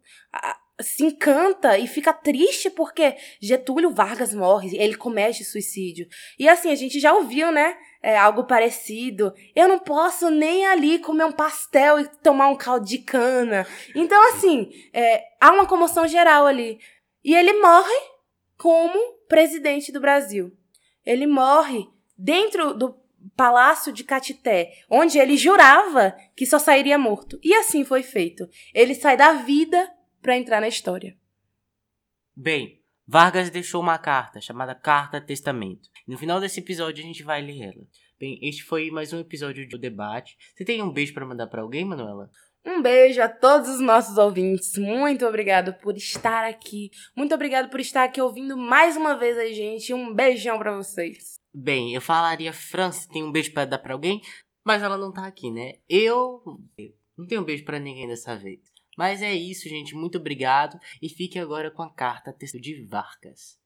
se 0.82 1.04
encanta 1.06 1.78
e 1.78 1.88
fica 1.88 2.12
triste 2.12 2.70
porque 2.70 3.16
Getúlio 3.40 3.92
Vargas 3.92 4.34
morre, 4.34 4.76
ele 4.78 4.96
comete 4.96 5.44
suicídio. 5.44 6.08
E 6.38 6.50
assim, 6.50 6.70
a 6.70 6.76
gente 6.76 7.00
já 7.00 7.14
ouviu, 7.14 7.52
né? 7.52 7.76
É, 8.04 8.18
algo 8.18 8.44
parecido. 8.44 9.34
Eu 9.56 9.70
não 9.70 9.80
posso 9.80 10.30
nem 10.30 10.68
ali 10.68 11.00
comer 11.00 11.24
um 11.24 11.32
pastel 11.32 12.02
e 12.02 12.08
tomar 12.22 12.50
um 12.50 12.56
caldo 12.58 12.86
de 12.86 12.98
cana. 12.98 13.66
Então, 13.96 14.22
assim, 14.34 14.70
é, 14.92 15.24
há 15.40 15.54
uma 15.54 15.66
comoção 15.66 16.06
geral 16.06 16.46
ali. 16.46 16.82
E 17.24 17.34
ele 17.34 17.62
morre 17.62 17.96
como 18.58 19.00
presidente 19.30 19.90
do 19.90 20.02
Brasil. 20.02 20.52
Ele 21.06 21.26
morre 21.26 21.88
dentro 22.18 22.74
do 22.74 22.94
Palácio 23.38 23.94
de 23.94 24.04
Catité, 24.04 24.74
onde 24.90 25.18
ele 25.18 25.38
jurava 25.38 26.14
que 26.36 26.46
só 26.46 26.60
sairia 26.60 26.98
morto. 26.98 27.40
E 27.42 27.54
assim 27.54 27.86
foi 27.86 28.04
feito. 28.04 28.50
Ele 28.74 28.94
sai 28.94 29.16
da 29.16 29.34
vida 29.34 29.90
para 30.22 30.38
entrar 30.38 30.60
na 30.60 30.68
história. 30.68 31.18
Bem, 32.36 32.83
Vargas 33.06 33.50
deixou 33.50 33.82
uma 33.82 33.98
carta 33.98 34.40
chamada 34.40 34.74
Carta 34.74 35.20
Testamento. 35.20 35.90
No 36.08 36.18
final 36.18 36.40
desse 36.40 36.62
episódio 36.62 37.04
a 37.04 37.08
gente 37.08 37.22
vai 37.22 37.42
ler 37.42 37.62
ela. 37.62 37.86
Bem, 38.18 38.40
este 38.42 38.64
foi 38.64 38.90
mais 38.90 39.12
um 39.12 39.20
episódio 39.20 39.68
do 39.68 39.78
debate. 39.78 40.38
Você 40.56 40.64
tem 40.64 40.82
um 40.82 40.90
beijo 40.90 41.14
para 41.14 41.26
mandar 41.26 41.48
para 41.48 41.62
alguém, 41.62 41.84
Manuela? 41.84 42.30
Um 42.66 42.82
beijo 42.82 43.22
a 43.22 43.28
todos 43.28 43.68
os 43.68 43.82
nossos 43.82 44.18
ouvintes. 44.18 44.78
Muito 44.78 45.26
obrigado 45.26 45.74
por 45.74 45.98
estar 45.98 46.46
aqui. 46.46 46.92
Muito 47.14 47.36
obrigado 47.36 47.70
por 47.70 47.82
estar 47.82 48.06
aqui 48.06 48.22
ouvindo 48.22 48.56
mais 48.56 48.96
uma 48.96 49.18
vez 49.18 49.38
a 49.38 49.48
gente. 49.48 49.94
Um 49.94 50.14
beijão 50.14 50.58
para 50.58 50.74
vocês. 50.74 51.36
Bem, 51.54 51.94
eu 51.94 52.00
falaria 52.00 52.54
França, 52.54 53.10
tem 53.12 53.22
um 53.22 53.34
beijo 53.34 53.54
para 53.54 53.66
dar 53.66 53.80
para 53.80 53.94
alguém, 53.94 54.22
mas 54.64 54.82
ela 54.82 54.98
não 54.98 55.12
tá 55.12 55.28
aqui, 55.28 55.52
né? 55.52 55.74
Eu 55.90 56.42
não 57.18 57.28
tenho 57.28 57.42
um 57.42 57.46
beijo 57.46 57.66
para 57.66 57.80
ninguém 57.80 58.08
dessa 58.08 58.34
vez. 58.38 58.73
Mas 58.98 59.22
é 59.22 59.34
isso, 59.34 59.68
gente. 59.68 59.96
Muito 59.96 60.18
obrigado. 60.18 60.80
E 61.02 61.10
fique 61.10 61.40
agora 61.40 61.72
com 61.72 61.82
a 61.82 61.90
carta 61.90 62.34
texto 62.34 62.60
de 62.60 62.86
Vargas. 62.86 63.58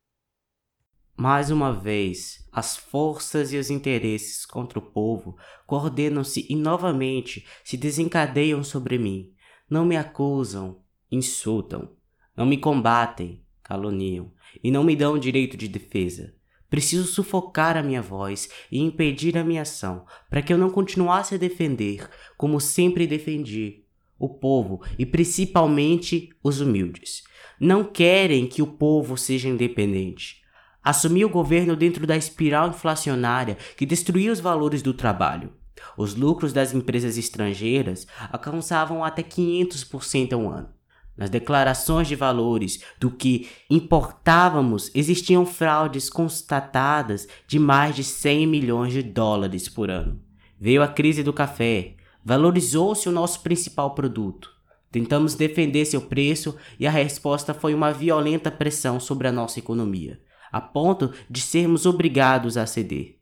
Mais 1.19 1.49
uma 1.49 1.73
vez, 1.73 2.47
as 2.51 2.77
forças 2.77 3.51
e 3.51 3.57
os 3.57 3.71
interesses 3.71 4.45
contra 4.45 4.77
o 4.77 4.81
povo 4.83 5.35
coordenam-se 5.65 6.45
e 6.47 6.55
novamente 6.55 7.43
se 7.63 7.75
desencadeiam 7.75 8.63
sobre 8.63 8.99
mim. 8.99 9.33
Não 9.67 9.83
me 9.83 9.97
acusam, 9.97 10.83
insultam, 11.11 11.97
não 12.35 12.45
me 12.45 12.55
combatem, 12.55 13.43
caluniam 13.63 14.31
e 14.63 14.69
não 14.69 14.83
me 14.83 14.95
dão 14.95 15.17
direito 15.17 15.57
de 15.57 15.67
defesa. 15.67 16.35
Preciso 16.69 17.07
sufocar 17.07 17.75
a 17.75 17.81
minha 17.81 18.01
voz 18.01 18.47
e 18.71 18.79
impedir 18.79 19.37
a 19.39 19.43
minha 19.43 19.63
ação, 19.63 20.05
para 20.29 20.43
que 20.43 20.53
eu 20.53 20.57
não 20.57 20.69
continuasse 20.69 21.33
a 21.33 21.37
defender, 21.37 22.07
como 22.37 22.59
sempre 22.59 23.07
defendi, 23.07 23.86
o 24.19 24.29
povo 24.29 24.81
e 24.97 25.05
principalmente 25.05 26.29
os 26.43 26.61
humildes. 26.61 27.23
Não 27.59 27.83
querem 27.83 28.47
que 28.47 28.61
o 28.61 28.67
povo 28.67 29.17
seja 29.17 29.49
independente. 29.49 30.41
Assumir 30.83 31.25
o 31.25 31.29
governo 31.29 31.75
dentro 31.75 32.07
da 32.07 32.15
espiral 32.15 32.69
inflacionária 32.69 33.57
que 33.75 33.85
destruía 33.85 34.31
os 34.31 34.39
valores 34.39 34.81
do 34.81 34.93
trabalho. 34.93 35.51
Os 35.97 36.15
lucros 36.15 36.53
das 36.53 36.73
empresas 36.73 37.17
estrangeiras 37.17 38.07
alcançavam 38.31 39.03
até 39.03 39.21
500% 39.21 40.33
ao 40.33 40.49
ano. 40.49 40.69
Nas 41.17 41.31
declarações 41.31 42.07
de 42.07 42.15
valores 42.15 42.79
do 42.99 43.09
que 43.09 43.49
importávamos 43.69 44.91
existiam 44.93 45.45
fraudes 45.45 46.11
constatadas 46.11 47.27
de 47.47 47.57
mais 47.57 47.95
de 47.95 48.03
100 48.03 48.45
milhões 48.45 48.93
de 48.93 49.01
dólares 49.01 49.67
por 49.67 49.89
ano. 49.89 50.21
Veio 50.59 50.83
a 50.83 50.87
crise 50.87 51.23
do 51.23 51.33
café, 51.33 51.96
Valorizou-se 52.29 53.07
o 53.07 53.11
nosso 53.13 53.39
principal 53.39 53.95
produto. 53.95 54.51
Tentamos 54.91 55.33
defender 55.33 55.85
seu 55.85 56.01
preço 56.01 56.57
e 56.77 56.85
a 56.85 56.91
resposta 56.91 57.53
foi 57.53 57.73
uma 57.73 57.93
violenta 57.93 58.51
pressão 58.51 58.99
sobre 58.99 59.29
a 59.29 59.31
nossa 59.31 59.59
economia, 59.59 60.19
a 60.51 60.59
ponto 60.59 61.13
de 61.29 61.39
sermos 61.39 61.85
obrigados 61.85 62.57
a 62.57 62.65
ceder. 62.65 63.19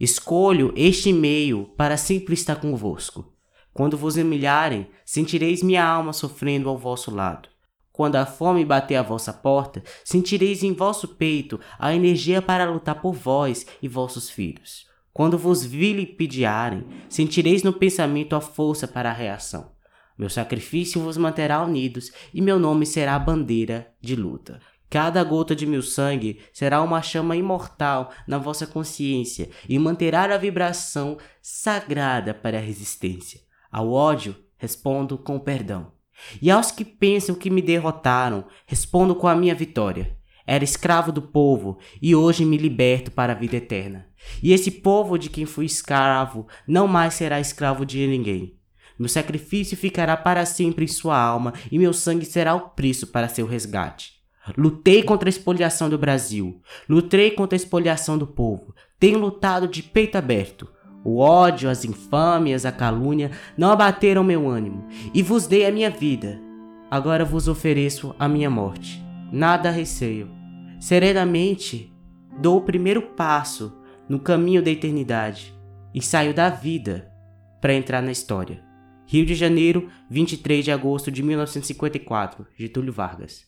Escolho 0.00 0.72
este 0.74 1.12
meio 1.12 1.66
para 1.76 1.98
sempre 1.98 2.32
estar 2.32 2.56
convosco. 2.56 3.34
Quando 3.74 3.98
vos 3.98 4.16
humilharem, 4.16 4.88
sentireis 5.04 5.62
minha 5.62 5.84
alma 5.84 6.14
sofrendo 6.14 6.70
ao 6.70 6.78
vosso 6.78 7.14
lado. 7.14 7.50
Quando 7.92 8.16
a 8.16 8.24
fome 8.24 8.64
bater 8.64 8.96
à 8.96 9.02
vossa 9.02 9.30
porta, 9.30 9.82
sentireis 10.02 10.62
em 10.62 10.72
vosso 10.72 11.06
peito 11.06 11.60
a 11.78 11.94
energia 11.94 12.40
para 12.40 12.64
lutar 12.64 13.02
por 13.02 13.12
vós 13.12 13.66
e 13.82 13.88
vossos 13.88 14.30
filhos. 14.30 14.88
Quando 15.12 15.36
vos 15.36 15.64
vilipendiarem, 15.64 16.86
sentireis 17.08 17.62
no 17.62 17.72
pensamento 17.72 18.36
a 18.36 18.40
força 18.40 18.86
para 18.86 19.10
a 19.10 19.14
reação. 19.14 19.72
Meu 20.16 20.28
sacrifício 20.28 21.00
vos 21.00 21.16
manterá 21.16 21.62
unidos 21.62 22.10
e 22.34 22.40
meu 22.40 22.58
nome 22.58 22.84
será 22.84 23.14
a 23.14 23.18
bandeira 23.18 23.92
de 24.00 24.16
luta. 24.16 24.60
Cada 24.90 25.22
gota 25.22 25.54
de 25.54 25.66
meu 25.66 25.82
sangue 25.82 26.40
será 26.52 26.82
uma 26.82 27.02
chama 27.02 27.36
imortal 27.36 28.10
na 28.26 28.38
vossa 28.38 28.66
consciência 28.66 29.50
e 29.68 29.78
manterá 29.78 30.24
a 30.24 30.38
vibração 30.38 31.18
sagrada 31.42 32.32
para 32.32 32.58
a 32.58 32.60
resistência. 32.60 33.40
Ao 33.70 33.92
ódio, 33.92 34.34
respondo 34.56 35.18
com 35.18 35.38
perdão. 35.38 35.92
E 36.40 36.50
aos 36.50 36.70
que 36.70 36.84
pensam 36.84 37.34
que 37.34 37.50
me 37.50 37.62
derrotaram, 37.62 38.44
respondo 38.66 39.14
com 39.14 39.28
a 39.28 39.36
minha 39.36 39.54
vitória. 39.54 40.16
Era 40.46 40.64
escravo 40.64 41.12
do 41.12 41.20
povo 41.20 41.78
e 42.00 42.16
hoje 42.16 42.44
me 42.44 42.56
liberto 42.56 43.10
para 43.10 43.34
a 43.34 43.36
vida 43.36 43.56
eterna. 43.56 44.07
E 44.42 44.52
esse 44.52 44.70
povo 44.70 45.18
de 45.18 45.28
quem 45.28 45.46
fui 45.46 45.64
escravo 45.64 46.46
não 46.66 46.86
mais 46.86 47.14
será 47.14 47.40
escravo 47.40 47.84
de 47.84 48.06
ninguém. 48.06 48.56
Meu 48.98 49.08
sacrifício 49.08 49.76
ficará 49.76 50.16
para 50.16 50.44
sempre 50.44 50.84
em 50.84 50.88
sua 50.88 51.18
alma 51.18 51.52
e 51.70 51.78
meu 51.78 51.92
sangue 51.92 52.26
será 52.26 52.54
o 52.54 52.70
preço 52.70 53.06
para 53.06 53.28
seu 53.28 53.46
resgate. 53.46 54.18
Lutei 54.56 55.02
contra 55.02 55.28
a 55.28 55.30
expoliação 55.30 55.88
do 55.88 55.98
Brasil. 55.98 56.60
Lutei 56.88 57.30
contra 57.30 57.54
a 57.54 57.60
expoliação 57.60 58.18
do 58.18 58.26
povo. 58.26 58.74
Tenho 58.98 59.18
lutado 59.18 59.68
de 59.68 59.82
peito 59.82 60.16
aberto. 60.16 60.68
O 61.04 61.18
ódio, 61.18 61.70
as 61.70 61.84
infâmias, 61.84 62.66
a 62.66 62.72
calúnia 62.72 63.30
não 63.56 63.70
abateram 63.70 64.24
meu 64.24 64.48
ânimo, 64.48 64.86
e 65.14 65.22
vos 65.22 65.46
dei 65.46 65.64
a 65.64 65.70
minha 65.70 65.88
vida. 65.88 66.40
Agora 66.90 67.24
vos 67.24 67.46
ofereço 67.46 68.14
a 68.18 68.28
minha 68.28 68.50
morte. 68.50 69.02
Nada 69.32 69.70
receio. 69.70 70.28
Serenamente 70.80 71.92
dou 72.40 72.58
o 72.58 72.62
primeiro 72.62 73.02
passo 73.02 73.77
no 74.08 74.18
caminho 74.18 74.62
da 74.62 74.70
eternidade 74.70 75.54
e 75.94 76.00
saio 76.00 76.32
da 76.32 76.48
vida 76.48 77.12
para 77.60 77.74
entrar 77.74 78.02
na 78.02 78.12
história. 78.12 78.62
Rio 79.06 79.24
de 79.24 79.34
Janeiro, 79.34 79.90
23 80.10 80.64
de 80.64 80.70
agosto 80.70 81.10
de 81.10 81.22
1954, 81.22 82.46
Getúlio 82.56 82.92
Vargas. 82.92 83.47